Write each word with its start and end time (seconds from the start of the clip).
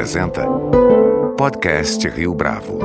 apresenta 0.00 0.46
Podcast 1.36 2.08
Rio 2.08 2.32
Bravo. 2.32 2.78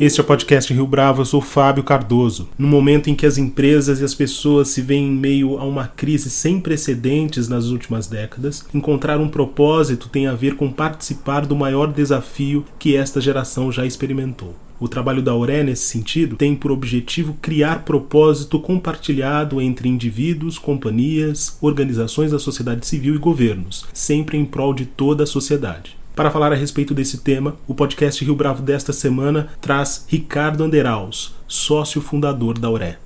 Este 0.00 0.18
é 0.18 0.22
o 0.24 0.26
podcast 0.26 0.74
Rio 0.74 0.84
Bravo, 0.84 1.20
eu 1.20 1.24
sou 1.24 1.40
Fábio 1.40 1.84
Cardoso. 1.84 2.48
No 2.58 2.66
momento 2.66 3.08
em 3.08 3.14
que 3.14 3.24
as 3.24 3.38
empresas 3.38 4.00
e 4.00 4.04
as 4.04 4.16
pessoas 4.16 4.66
se 4.66 4.82
veem 4.82 5.06
em 5.06 5.16
meio 5.16 5.58
a 5.58 5.64
uma 5.64 5.86
crise 5.86 6.28
sem 6.28 6.58
precedentes 6.58 7.46
nas 7.46 7.66
últimas 7.66 8.08
décadas, 8.08 8.66
encontrar 8.74 9.20
um 9.20 9.28
propósito 9.28 10.08
tem 10.08 10.26
a 10.26 10.34
ver 10.34 10.56
com 10.56 10.72
participar 10.72 11.46
do 11.46 11.54
maior 11.54 11.92
desafio 11.92 12.64
que 12.76 12.96
esta 12.96 13.20
geração 13.20 13.70
já 13.70 13.86
experimentou. 13.86 14.56
O 14.78 14.88
trabalho 14.88 15.22
da 15.22 15.32
Auré, 15.32 15.62
nesse 15.62 15.84
sentido, 15.84 16.36
tem 16.36 16.54
por 16.54 16.70
objetivo 16.70 17.36
criar 17.40 17.84
propósito 17.84 18.60
compartilhado 18.60 19.60
entre 19.60 19.88
indivíduos, 19.88 20.58
companhias, 20.58 21.56
organizações 21.60 22.30
da 22.30 22.38
sociedade 22.38 22.86
civil 22.86 23.14
e 23.14 23.18
governos, 23.18 23.86
sempre 23.92 24.36
em 24.36 24.44
prol 24.44 24.74
de 24.74 24.84
toda 24.84 25.24
a 25.24 25.26
sociedade. 25.26 25.96
Para 26.14 26.30
falar 26.30 26.52
a 26.52 26.56
respeito 26.56 26.94
desse 26.94 27.18
tema, 27.18 27.56
o 27.66 27.74
podcast 27.74 28.24
Rio 28.24 28.34
Bravo 28.34 28.62
desta 28.62 28.92
semana 28.92 29.48
traz 29.60 30.06
Ricardo 30.08 30.64
Anderaus, 30.64 31.34
sócio 31.46 32.00
fundador 32.00 32.58
da 32.58 32.68
Auré. 32.68 32.98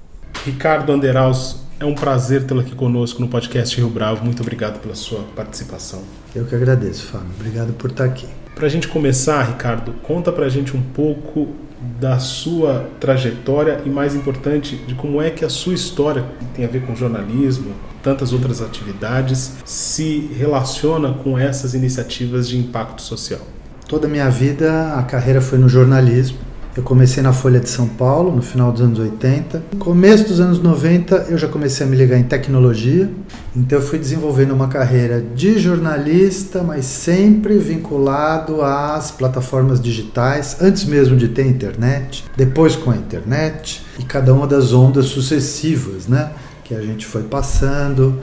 Ricardo 0.44 0.92
Anderaus, 0.92 1.60
é 1.80 1.84
um 1.84 1.94
prazer 1.94 2.44
tê-lo 2.44 2.60
aqui 2.60 2.74
conosco 2.74 3.20
no 3.20 3.28
podcast 3.28 3.76
Rio 3.76 3.90
Bravo. 3.90 4.24
Muito 4.24 4.42
obrigado 4.42 4.80
pela 4.80 4.94
sua 4.94 5.20
participação. 5.34 6.02
Eu 6.34 6.46
que 6.46 6.54
agradeço, 6.54 7.06
Fábio. 7.06 7.30
Obrigado 7.38 7.72
por 7.72 7.90
estar 7.90 8.04
aqui. 8.04 8.26
Para 8.54 8.66
a 8.66 8.68
gente 8.70 8.88
começar, 8.88 9.42
Ricardo, 9.42 9.92
conta 10.02 10.30
para 10.30 10.46
a 10.46 10.48
gente 10.48 10.76
um 10.76 10.82
pouco 10.82 11.48
da 11.98 12.18
sua 12.18 12.90
trajetória 13.00 13.80
e, 13.86 13.88
mais 13.88 14.14
importante, 14.14 14.76
de 14.76 14.94
como 14.94 15.20
é 15.20 15.30
que 15.30 15.44
a 15.44 15.48
sua 15.48 15.72
história, 15.72 16.24
que 16.38 16.44
tem 16.56 16.64
a 16.64 16.68
ver 16.68 16.82
com 16.82 16.94
jornalismo, 16.94 17.72
tantas 18.02 18.32
outras 18.32 18.60
atividades, 18.60 19.54
se 19.64 20.30
relaciona 20.36 21.14
com 21.14 21.38
essas 21.38 21.72
iniciativas 21.72 22.48
de 22.48 22.58
impacto 22.58 23.00
social. 23.00 23.40
Toda 23.88 24.06
a 24.06 24.10
minha 24.10 24.28
vida, 24.28 24.94
a 24.94 25.02
carreira 25.02 25.40
foi 25.40 25.58
no 25.58 25.68
jornalismo. 25.68 26.38
Eu 26.80 26.84
comecei 26.84 27.22
na 27.22 27.30
Folha 27.30 27.60
de 27.60 27.68
São 27.68 27.86
Paulo 27.86 28.34
no 28.34 28.40
final 28.40 28.72
dos 28.72 28.80
anos 28.80 28.98
80. 28.98 29.64
No 29.74 29.78
começo 29.78 30.26
dos 30.26 30.40
anos 30.40 30.62
90 30.62 31.26
eu 31.28 31.36
já 31.36 31.46
comecei 31.46 31.86
a 31.86 31.88
me 31.90 31.94
ligar 31.94 32.16
em 32.16 32.22
tecnologia. 32.22 33.10
Então 33.54 33.78
eu 33.78 33.84
fui 33.84 33.98
desenvolvendo 33.98 34.52
uma 34.52 34.66
carreira 34.66 35.20
de 35.20 35.58
jornalista, 35.58 36.62
mas 36.62 36.86
sempre 36.86 37.58
vinculado 37.58 38.62
às 38.62 39.10
plataformas 39.10 39.78
digitais, 39.78 40.56
antes 40.58 40.86
mesmo 40.86 41.18
de 41.18 41.28
ter 41.28 41.46
internet, 41.46 42.24
depois 42.34 42.76
com 42.76 42.90
a 42.90 42.96
internet 42.96 43.84
e 43.98 44.04
cada 44.04 44.32
uma 44.32 44.46
das 44.46 44.72
ondas 44.72 45.04
sucessivas, 45.04 46.06
né, 46.06 46.30
que 46.64 46.74
a 46.74 46.80
gente 46.80 47.04
foi 47.04 47.24
passando 47.24 48.18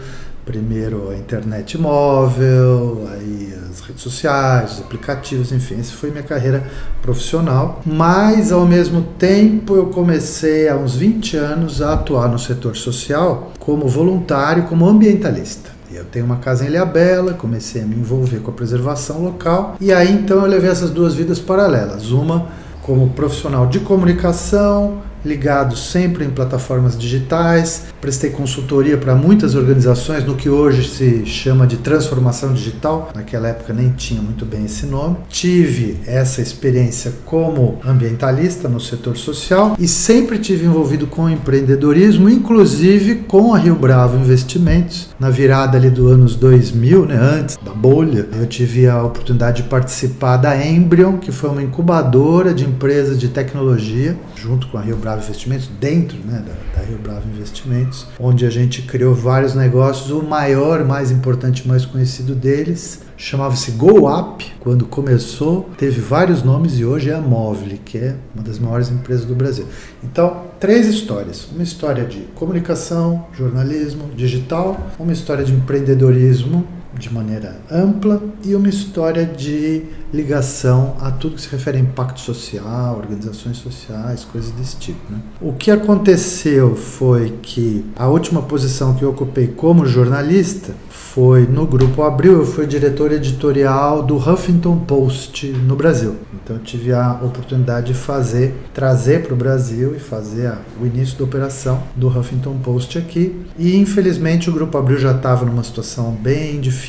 primeiro 0.47 1.09
a 1.11 1.17
internet 1.17 1.77
móvel, 1.77 3.05
aí 3.11 3.53
as 3.69 3.81
redes 3.81 4.01
sociais, 4.01 4.75
os 4.75 4.79
aplicativos, 4.79 5.51
enfim, 5.51 5.77
essa 5.77 5.91
foi 5.91 6.09
minha 6.09 6.23
carreira 6.23 6.63
profissional. 7.01 7.81
Mas 7.85 8.51
ao 8.51 8.65
mesmo 8.65 9.03
tempo 9.19 9.75
eu 9.75 9.87
comecei 9.87 10.69
há 10.69 10.77
uns 10.77 10.95
20 10.95 11.35
anos 11.35 11.81
a 11.81 11.93
atuar 11.93 12.29
no 12.29 12.39
setor 12.39 12.77
social 12.77 13.51
como 13.59 13.87
voluntário, 13.89 14.63
como 14.63 14.87
ambientalista. 14.87 15.75
Eu 15.91 16.05
tenho 16.05 16.25
uma 16.25 16.37
casa 16.37 16.63
em 16.63 16.67
Ilhabela, 16.67 17.33
comecei 17.33 17.81
a 17.81 17.85
me 17.85 17.95
envolver 17.95 18.39
com 18.39 18.51
a 18.51 18.53
preservação 18.53 19.23
local 19.23 19.75
e 19.81 19.91
aí 19.91 20.11
então 20.11 20.37
eu 20.37 20.45
levei 20.45 20.69
essas 20.69 20.91
duas 20.91 21.13
vidas 21.13 21.39
paralelas, 21.39 22.11
uma 22.11 22.47
como 22.83 23.09
profissional 23.09 23.67
de 23.67 23.81
comunicação, 23.81 25.01
ligado 25.25 25.75
sempre 25.75 26.23
em 26.23 26.29
plataformas 26.29 26.97
digitais, 26.97 27.85
prestei 27.99 28.29
consultoria 28.29 28.97
para 28.97 29.15
muitas 29.15 29.55
organizações 29.55 30.23
no 30.23 30.35
que 30.35 30.49
hoje 30.49 30.87
se 30.87 31.25
chama 31.25 31.67
de 31.67 31.77
transformação 31.77 32.53
digital, 32.53 33.11
naquela 33.13 33.49
época 33.49 33.73
nem 33.73 33.89
tinha 33.89 34.21
muito 34.21 34.45
bem 34.45 34.65
esse 34.65 34.85
nome. 34.85 35.17
Tive 35.29 35.97
essa 36.05 36.41
experiência 36.41 37.13
como 37.25 37.79
ambientalista 37.85 38.69
no 38.69 38.79
setor 38.79 39.17
social 39.17 39.75
e 39.79 39.87
sempre 39.87 40.37
tive 40.37 40.65
envolvido 40.65 41.07
com 41.07 41.29
empreendedorismo, 41.29 42.29
inclusive 42.29 43.15
com 43.27 43.53
a 43.53 43.57
Rio 43.57 43.75
Bravo 43.75 44.17
Investimentos, 44.17 45.09
na 45.19 45.29
virada 45.29 45.77
ali 45.77 45.89
do 45.89 46.07
anos 46.07 46.35
2000, 46.35 47.05
né, 47.05 47.15
antes 47.15 47.57
da 47.63 47.73
bolha. 47.73 48.27
Eu 48.33 48.45
tive 48.45 48.87
a 48.87 49.03
oportunidade 49.03 49.63
de 49.63 49.69
participar 49.69 50.37
da 50.37 50.55
Embryon, 50.65 51.17
que 51.17 51.31
foi 51.31 51.49
uma 51.49 51.63
incubadora 51.63 52.53
de 52.53 52.63
empresas 52.63 53.19
de 53.19 53.27
tecnologia, 53.27 54.15
junto 54.35 54.67
com 54.67 54.77
a 54.77 54.81
Rio 54.81 54.95
Bravo 54.95 55.06
Bravo 55.07 55.23
Investimentos, 55.23 55.69
dentro 55.79 56.17
né, 56.17 56.43
da, 56.45 56.81
da, 56.81 56.85
Rio 56.85 56.97
Bravo 56.97 57.29
Investimentos, 57.29 58.05
onde 58.19 58.45
a 58.45 58.49
gente 58.49 58.81
criou 58.81 59.15
vários 59.15 59.55
negócios. 59.55 60.11
O 60.11 60.21
maior, 60.21 60.83
mais 60.83 61.11
importante, 61.11 61.65
mais 61.65 61.85
conhecido 61.85 62.35
deles 62.35 63.03
chamava-se 63.15 63.71
GoUp. 63.71 64.45
Quando 64.59 64.85
começou, 64.85 65.69
teve 65.77 66.01
vários 66.01 66.43
nomes 66.43 66.77
e 66.77 66.83
hoje 66.83 67.09
é 67.09 67.13
a 67.13 67.21
Móvel, 67.21 67.77
que 67.85 67.97
é 67.97 68.15
uma 68.35 68.43
das 68.43 68.59
maiores 68.59 68.91
empresas 68.91 69.23
do 69.23 69.33
Brasil. 69.33 69.65
Então, 70.03 70.43
três 70.59 70.85
histórias: 70.85 71.47
uma 71.53 71.63
história 71.63 72.03
de 72.03 72.19
comunicação, 72.35 73.27
jornalismo, 73.33 74.09
digital, 74.13 74.77
uma 74.99 75.13
história 75.13 75.45
de 75.45 75.53
empreendedorismo 75.53 76.67
de 76.97 77.13
maneira 77.13 77.57
ampla 77.69 78.21
e 78.43 78.55
uma 78.55 78.69
história 78.69 79.25
de 79.25 79.83
ligação 80.13 80.95
a 81.01 81.11
tudo 81.11 81.35
que 81.35 81.41
se 81.41 81.49
refere 81.49 81.77
a 81.77 81.81
impacto 81.81 82.19
social, 82.19 82.97
organizações 82.97 83.57
sociais, 83.57 84.23
coisas 84.23 84.51
desse 84.51 84.77
tipo. 84.77 84.99
Né? 85.09 85.19
O 85.41 85.53
que 85.53 85.69
aconteceu 85.69 86.75
foi 86.75 87.37
que 87.41 87.85
a 87.95 88.07
última 88.07 88.41
posição 88.41 88.93
que 88.95 89.03
eu 89.03 89.09
ocupei 89.09 89.47
como 89.47 89.85
jornalista 89.85 90.73
foi 90.89 91.47
no 91.47 91.65
Grupo 91.65 92.03
Abril, 92.03 92.33
eu 92.33 92.45
fui 92.45 92.65
diretor 92.65 93.11
editorial 93.11 94.03
do 94.03 94.17
Huffington 94.17 94.77
Post 94.79 95.47
no 95.47 95.75
Brasil. 95.75 96.15
Então 96.33 96.55
eu 96.55 96.61
tive 96.61 96.93
a 96.93 97.13
oportunidade 97.23 97.87
de 97.87 97.93
fazer, 97.93 98.53
trazer 98.73 99.23
para 99.23 99.33
o 99.33 99.37
Brasil 99.37 99.95
e 99.95 99.99
fazer 99.99 100.47
a, 100.47 100.59
o 100.79 100.85
início 100.85 101.17
da 101.17 101.23
operação 101.23 101.81
do 101.95 102.07
Huffington 102.07 102.57
Post 102.59 102.97
aqui. 102.97 103.35
E 103.57 103.75
infelizmente 103.77 104.49
o 104.49 104.53
Grupo 104.53 104.77
Abril 104.77 104.97
já 104.97 105.11
estava 105.11 105.45
numa 105.45 105.63
situação 105.63 106.11
bem 106.11 106.61
difícil 106.61 106.86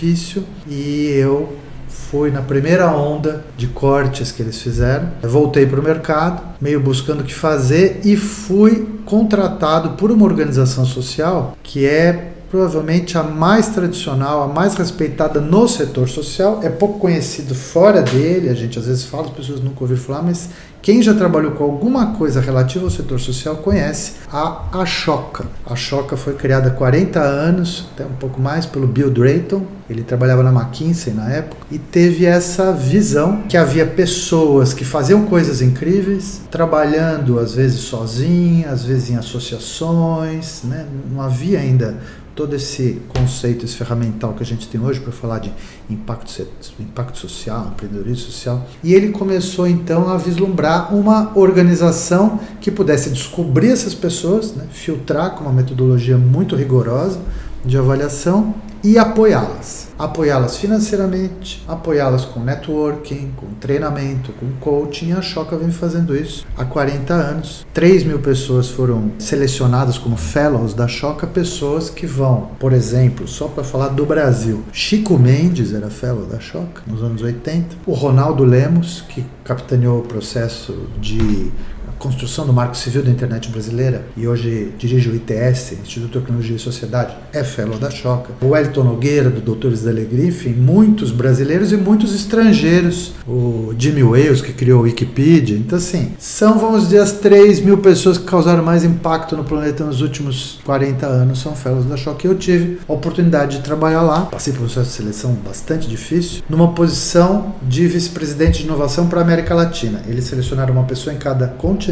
e 0.67 1.11
eu 1.15 1.57
fui 1.89 2.31
na 2.31 2.41
primeira 2.41 2.91
onda 2.91 3.45
de 3.57 3.67
cortes 3.67 4.33
que 4.33 4.43
eles 4.43 4.61
fizeram. 4.63 5.11
Eu 5.23 5.29
voltei 5.29 5.67
para 5.67 5.81
o 5.81 5.83
mercado, 5.83 6.43
meio 6.61 6.81
buscando 6.81 7.21
o 7.21 7.25
que 7.25 7.35
fazer 7.35 8.01
e 8.05 8.17
fui 8.17 8.87
contratado 9.05 9.91
por 9.91 10.11
uma 10.11 10.25
organização 10.25 10.85
social 10.85 11.57
que 11.63 11.87
é 11.87 12.33
provavelmente 12.51 13.19
a 13.19 13.23
mais 13.23 13.69
tradicional, 13.69 14.43
a 14.43 14.47
mais 14.47 14.75
respeitada 14.75 15.41
no 15.41 15.69
setor 15.69 16.09
social, 16.09 16.61
é 16.63 16.71
pouco 16.71 16.99
conhecido 16.99 17.55
fora 17.55 18.01
dele, 18.01 18.49
a 18.49 18.55
gente 18.55 18.79
às 18.79 18.87
vezes 18.87 19.05
fala, 19.05 19.25
as 19.25 19.33
pessoas 19.33 19.61
nunca 19.61 19.83
ouviram 19.83 20.01
falar, 20.01 20.23
mas 20.23 20.49
quem 20.81 21.03
já 21.03 21.13
trabalhou 21.13 21.53
com 21.53 21.65
alguma 21.65 22.15
coisa 22.15 22.41
relativa 22.41 22.85
ao 22.85 22.91
setor 22.91 23.19
social 23.19 23.57
conhece 23.57 24.13
a 24.33 24.63
Ashoka. 24.73 25.45
A 25.67 25.73
Ashoka 25.73 26.17
foi 26.17 26.35
criada 26.35 26.69
há 26.69 26.71
40 26.71 27.21
anos, 27.21 27.89
até 27.95 28.05
um 28.05 28.15
pouco 28.15 28.41
mais, 28.41 28.65
pelo 28.65 28.87
Bill 28.87 29.11
Drayton. 29.11 29.67
Ele 29.91 30.03
trabalhava 30.03 30.43
na 30.43 30.51
McKinsey 30.51 31.13
na 31.13 31.31
época 31.31 31.67
e 31.71 31.79
teve 31.79 32.27
essa 32.27 32.73
visão 32.73 33.43
que 33.49 33.57
havia 33.57 33.87
pessoas 33.87 34.75
que 34.75 34.85
faziam 34.85 35.25
coisas 35.25 35.63
incríveis, 35.63 36.43
trabalhando 36.51 37.39
às 37.39 37.55
vezes 37.55 37.81
sozinhas, 37.81 38.73
às 38.73 38.85
vezes 38.85 39.11
em 39.11 39.17
associações, 39.17 40.63
né? 40.65 40.87
não 41.11 41.23
havia 41.23 41.59
ainda 41.59 41.97
todo 42.39 42.55
esse 42.55 43.03
conceito, 43.09 43.65
esse 43.65 43.75
ferramental 43.75 44.33
que 44.33 44.45
a 44.45 44.47
gente 44.47 44.69
tem 44.69 44.81
hoje 44.81 45.01
para 45.01 45.11
falar 45.11 45.41
de 45.41 45.53
impacto, 45.91 46.47
impacto 46.79 47.19
social, 47.19 47.73
empreendedorismo 47.73 48.27
social. 48.27 48.65
E 48.81 48.95
ele 48.95 49.09
começou 49.09 49.67
então 49.67 50.09
a 50.09 50.17
vislumbrar 50.17 50.95
uma 50.95 51.37
organização 51.37 52.39
que 52.61 52.71
pudesse 52.71 53.11
descobrir 53.11 53.73
essas 53.73 53.93
pessoas, 53.93 54.55
né, 54.55 54.69
filtrar 54.71 55.33
com 55.33 55.43
uma 55.43 55.53
metodologia 55.53 56.17
muito 56.17 56.55
rigorosa 56.55 57.19
de 57.65 57.77
avaliação 57.77 58.55
e 58.85 58.97
apoiá-las. 58.97 59.88
Apoiá-las 59.99 60.57
financeiramente, 60.57 61.65
apoiá-las 61.67 62.25
com 62.25 62.41
networking, 62.41 63.33
com 63.37 63.49
treinamento, 63.61 64.33
com 64.33 64.53
coaching. 64.61 65.13
A 65.13 65.21
Choca 65.21 65.57
vem 65.57 65.71
fazendo 65.71 66.17
isso 66.17 66.47
há 66.57 66.65
40 66.65 67.13
anos. 67.13 67.67
3 67.75 68.05
mil 68.05 68.21
pessoas 68.21 68.69
foram 68.69 69.11
selecionadas 69.19 69.99
como 69.99 70.17
fellows 70.17 70.73
da 70.73 70.87
Choca, 70.87 71.27
pessoas 71.27 71.91
que 71.91 72.07
vão, 72.07 72.51
por 72.61 72.73
exemplo, 72.73 73.27
só 73.27 73.49
para 73.49 73.65
falar 73.65 73.89
do 73.89 74.07
Brasil, 74.07 74.63
Chico 74.73 75.19
Mendes 75.19 75.75
era 75.75 75.91
fellow 75.91 76.27
da 76.27 76.39
Choca 76.39 76.83
nos 76.87 77.03
anos 77.03 77.23
80, 77.23 77.77
o 77.87 77.93
Ronaldo 77.93 78.45
Lemos, 78.45 79.05
que 79.09 79.25
capitaneou 79.43 80.01
o 80.01 80.03
processo 80.03 80.87
de 81.01 81.51
construção 81.99 82.47
do 82.47 82.53
Marco 82.53 82.77
Civil 82.77 83.03
da 83.03 83.11
Internet 83.11 83.51
Brasileira 83.51 84.07
e 84.17 84.27
hoje 84.27 84.73
dirige 84.79 85.11
o 85.11 85.15
ITS, 85.15 85.73
Instituto 85.73 86.13
de 86.13 86.21
Tecnologia 86.21 86.57
e 86.57 86.59
Sociedade, 86.59 87.15
é 87.33 87.43
fellow 87.43 87.79
da 87.79 87.91
Choca. 87.91 88.33
O 88.41 88.51
Wellington 88.51 88.85
Nogueira, 88.85 89.29
do 89.29 89.41
Doutores 89.41 89.83
da 89.83 89.91
Alegria, 89.91 90.27
enfim, 90.27 90.51
muitos 90.51 91.11
brasileiros 91.11 91.73
e 91.73 91.77
muitos 91.77 92.15
estrangeiros. 92.15 93.13
O 93.27 93.75
Jimmy 93.77 94.03
Wales, 94.03 94.41
que 94.41 94.53
criou 94.53 94.81
o 94.81 94.83
Wikipedia. 94.85 95.57
Então, 95.57 95.79
assim, 95.79 96.13
são, 96.19 96.59
vamos 96.59 96.85
dizer, 96.85 97.01
as 97.01 97.13
3 97.13 97.61
mil 97.61 97.79
pessoas 97.79 98.17
que 98.17 98.25
causaram 98.25 98.63
mais 98.63 98.85
impacto 98.85 99.37
no 99.37 99.45
planeta 99.45 99.85
nos 99.85 100.01
últimos 100.01 100.61
40 100.65 101.07
anos, 101.07 101.41
são 101.41 101.55
fellows 101.55 101.85
da 101.85 101.97
Choca. 101.97 102.27
Eu 102.27 102.37
tive 102.37 102.79
a 102.89 102.93
oportunidade 102.93 103.59
de 103.59 103.63
trabalhar 103.63 104.03
lá, 104.03 104.23
passei 104.23 104.53
por 104.53 104.61
um 104.61 104.65
processo 104.65 104.91
de 104.91 104.97
seleção 104.97 105.33
bastante 105.45 105.89
difícil, 105.89 106.43
numa 106.49 106.73
posição 106.73 107.55
de 107.63 107.87
vice-presidente 107.87 108.61
de 108.61 108.65
inovação 108.65 109.09
para 109.09 109.21
a 109.21 109.23
América 109.23 109.55
Latina. 109.55 110.03
Eles 110.07 110.25
selecionaram 110.25 110.73
uma 110.73 110.85
pessoa 110.85 111.15
em 111.15 111.19
cada 111.19 111.47
continente 111.49 111.88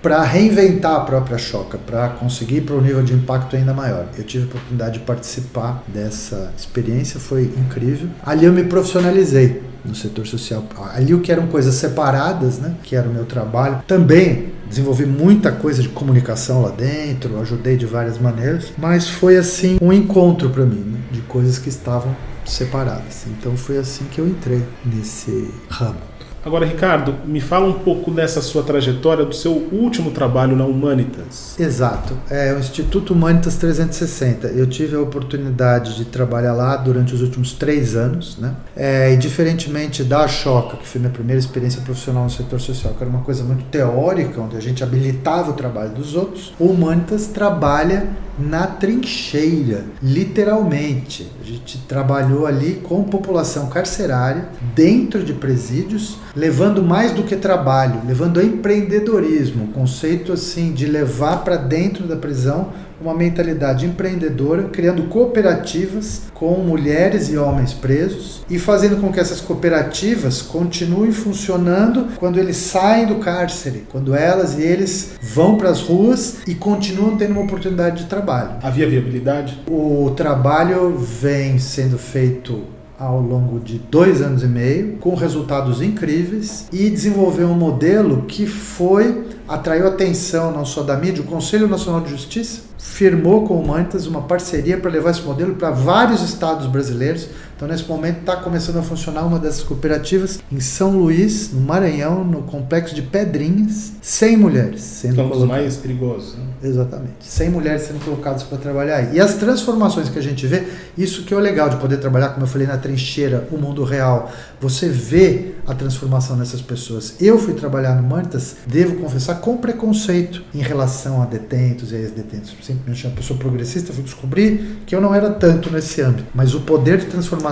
para 0.00 0.22
reinventar 0.22 0.96
a 0.96 1.00
própria 1.00 1.38
Choca, 1.38 1.78
para 1.78 2.08
conseguir 2.10 2.62
para 2.62 2.74
um 2.74 2.80
nível 2.80 3.02
de 3.02 3.12
impacto 3.12 3.56
ainda 3.56 3.72
maior. 3.72 4.06
Eu 4.16 4.24
tive 4.24 4.44
a 4.44 4.46
oportunidade 4.46 4.98
de 4.98 5.04
participar 5.04 5.82
dessa 5.88 6.52
experiência, 6.56 7.20
foi 7.20 7.44
incrível. 7.44 8.08
Ali 8.24 8.46
eu 8.46 8.52
me 8.52 8.64
profissionalizei 8.64 9.62
no 9.84 9.94
setor 9.94 10.26
social. 10.26 10.64
Ali 10.94 11.14
o 11.14 11.20
que 11.20 11.32
eram 11.32 11.46
coisas 11.46 11.74
separadas, 11.74 12.58
né, 12.58 12.74
que 12.82 12.94
era 12.94 13.08
o 13.08 13.12
meu 13.12 13.24
trabalho, 13.24 13.82
também 13.86 14.52
desenvolvi 14.68 15.04
muita 15.04 15.50
coisa 15.50 15.82
de 15.82 15.88
comunicação 15.88 16.62
lá 16.62 16.70
dentro, 16.70 17.40
ajudei 17.40 17.76
de 17.76 17.86
várias 17.86 18.18
maneiras, 18.18 18.72
mas 18.78 19.08
foi 19.08 19.36
assim 19.36 19.78
um 19.82 19.92
encontro 19.92 20.50
para 20.50 20.64
mim, 20.64 20.80
né, 20.80 20.98
de 21.10 21.20
coisas 21.22 21.58
que 21.58 21.68
estavam 21.68 22.14
separadas. 22.44 23.26
Então 23.26 23.56
foi 23.56 23.78
assim 23.78 24.04
que 24.10 24.20
eu 24.20 24.28
entrei 24.28 24.62
nesse 24.84 25.50
ramo. 25.68 25.98
Agora, 26.44 26.64
Ricardo, 26.64 27.14
me 27.26 27.38
fala 27.38 27.66
um 27.66 27.80
pouco 27.80 28.10
dessa 28.10 28.40
sua 28.40 28.62
trajetória, 28.62 29.26
do 29.26 29.34
seu 29.34 29.52
último 29.52 30.10
trabalho 30.10 30.56
na 30.56 30.64
Humanitas. 30.64 31.54
Exato, 31.60 32.16
é 32.30 32.54
o 32.54 32.58
Instituto 32.58 33.12
Humanitas 33.12 33.56
360. 33.56 34.48
Eu 34.48 34.66
tive 34.66 34.96
a 34.96 35.00
oportunidade 35.00 35.96
de 35.96 36.06
trabalhar 36.06 36.54
lá 36.54 36.76
durante 36.76 37.14
os 37.14 37.20
últimos 37.20 37.52
três 37.52 37.94
anos, 37.94 38.38
né? 38.38 38.54
É, 38.74 39.12
e 39.12 39.18
diferentemente 39.18 40.02
da 40.02 40.26
Choca, 40.26 40.78
que 40.78 40.88
foi 40.88 40.98
minha 40.98 41.12
primeira 41.12 41.38
experiência 41.38 41.82
profissional 41.82 42.24
no 42.24 42.30
setor 42.30 42.58
social, 42.58 42.94
que 42.94 43.02
era 43.02 43.10
uma 43.10 43.22
coisa 43.22 43.44
muito 43.44 43.64
teórica, 43.64 44.40
onde 44.40 44.56
a 44.56 44.60
gente 44.60 44.82
habilitava 44.82 45.50
o 45.50 45.54
trabalho 45.54 45.90
dos 45.90 46.14
outros, 46.14 46.54
o 46.58 46.66
Humanitas 46.66 47.26
trabalha 47.26 48.08
na 48.40 48.66
trincheira, 48.66 49.84
literalmente. 50.02 51.30
A 51.40 51.44
gente 51.44 51.78
trabalhou 51.86 52.46
ali 52.46 52.80
com 52.82 53.04
população 53.04 53.68
carcerária, 53.68 54.48
dentro 54.74 55.22
de 55.22 55.34
presídios, 55.34 56.16
levando 56.34 56.82
mais 56.82 57.12
do 57.12 57.22
que 57.22 57.36
trabalho, 57.36 58.00
levando 58.06 58.42
empreendedorismo, 58.42 59.68
conceito 59.68 60.32
assim 60.32 60.72
de 60.72 60.86
levar 60.86 61.44
para 61.44 61.56
dentro 61.56 62.06
da 62.06 62.16
prisão 62.16 62.68
uma 63.00 63.14
mentalidade 63.14 63.86
empreendedora, 63.86 64.64
criando 64.64 65.04
cooperativas 65.04 66.22
com 66.34 66.56
mulheres 66.58 67.30
e 67.30 67.36
homens 67.36 67.72
presos 67.72 68.42
e 68.48 68.58
fazendo 68.58 69.00
com 69.00 69.10
que 69.10 69.18
essas 69.18 69.40
cooperativas 69.40 70.42
continuem 70.42 71.10
funcionando 71.10 72.08
quando 72.18 72.38
eles 72.38 72.56
saem 72.56 73.06
do 73.06 73.16
cárcere, 73.16 73.86
quando 73.90 74.14
elas 74.14 74.58
e 74.58 74.62
eles 74.62 75.12
vão 75.22 75.56
para 75.56 75.70
as 75.70 75.80
ruas 75.80 76.38
e 76.46 76.54
continuam 76.54 77.16
tendo 77.16 77.32
uma 77.32 77.42
oportunidade 77.42 78.02
de 78.02 78.08
trabalho. 78.08 78.52
Havia 78.62 78.88
viabilidade? 78.88 79.58
O 79.66 80.12
trabalho 80.14 80.96
vem 80.98 81.58
sendo 81.58 81.98
feito 81.98 82.79
ao 83.00 83.18
longo 83.18 83.58
de 83.58 83.78
dois 83.78 84.20
anos 84.20 84.42
e 84.42 84.46
meio, 84.46 84.98
com 84.98 85.14
resultados 85.14 85.80
incríveis, 85.80 86.68
e 86.70 86.90
desenvolveu 86.90 87.48
um 87.48 87.54
modelo 87.54 88.26
que 88.28 88.46
foi 88.46 89.24
atraiu 89.48 89.88
atenção 89.88 90.52
não 90.52 90.64
só 90.64 90.82
da 90.82 90.96
mídia, 90.96 91.22
o 91.22 91.26
Conselho 91.26 91.66
Nacional 91.66 92.02
de 92.02 92.10
Justiça 92.10 92.60
firmou 92.78 93.46
com 93.46 93.60
o 93.60 93.66
Mantas 93.66 94.06
uma 94.06 94.22
parceria 94.22 94.78
para 94.78 94.90
levar 94.90 95.10
esse 95.10 95.22
modelo 95.22 95.54
para 95.54 95.70
vários 95.70 96.22
estados 96.22 96.66
brasileiros. 96.66 97.28
Então, 97.60 97.68
nesse 97.68 97.86
momento, 97.86 98.20
está 98.20 98.36
começando 98.36 98.78
a 98.78 98.82
funcionar 98.82 99.22
uma 99.26 99.38
dessas 99.38 99.62
cooperativas 99.62 100.40
em 100.50 100.60
São 100.60 100.98
Luís, 100.98 101.52
no 101.52 101.60
Maranhão, 101.60 102.24
no 102.24 102.40
complexo 102.40 102.94
de 102.94 103.02
Pedrinhas, 103.02 103.92
100 104.00 104.36
mulheres 104.38 104.80
sendo 104.80 105.16
São 105.16 105.28
colocadas. 105.28 105.62
mais 105.62 105.76
perigosos. 105.76 106.36
Né? 106.38 106.44
Exatamente. 106.62 107.16
100 107.20 107.50
mulheres 107.50 107.82
sendo 107.82 108.02
colocadas 108.02 108.44
para 108.44 108.56
trabalhar 108.56 108.96
aí. 108.96 109.16
E 109.16 109.20
as 109.20 109.34
transformações 109.34 110.08
que 110.08 110.18
a 110.18 110.22
gente 110.22 110.46
vê, 110.46 110.64
isso 110.96 111.24
que 111.24 111.34
é 111.34 111.36
o 111.36 111.40
legal 111.40 111.68
de 111.68 111.76
poder 111.76 111.98
trabalhar, 111.98 112.30
como 112.30 112.44
eu 112.44 112.48
falei, 112.48 112.66
na 112.66 112.78
trincheira, 112.78 113.46
o 113.52 113.58
mundo 113.58 113.84
real. 113.84 114.32
Você 114.58 114.88
vê 114.88 115.52
a 115.66 115.74
transformação 115.74 116.36
nessas 116.36 116.62
pessoas. 116.62 117.16
Eu 117.20 117.38
fui 117.38 117.52
trabalhar 117.52 117.94
no 117.94 118.08
Mantas, 118.08 118.56
devo 118.66 118.96
confessar, 118.96 119.34
com 119.34 119.58
preconceito 119.58 120.42
em 120.54 120.62
relação 120.62 121.20
a 121.20 121.26
detentos 121.26 121.92
e 121.92 121.96
ex-detentos. 121.96 122.54
Sempre 122.62 122.84
me 122.86 122.92
achei 122.92 123.10
uma 123.10 123.16
pessoa 123.16 123.38
progressista, 123.38 123.92
fui 123.92 124.02
descobrir 124.02 124.78
que 124.86 124.94
eu 124.94 125.00
não 125.02 125.14
era 125.14 125.28
tanto 125.28 125.70
nesse 125.70 126.00
âmbito. 126.00 126.24
Mas 126.34 126.54
o 126.54 126.60
poder 126.60 126.96
de 126.96 127.04
transformação 127.04 127.49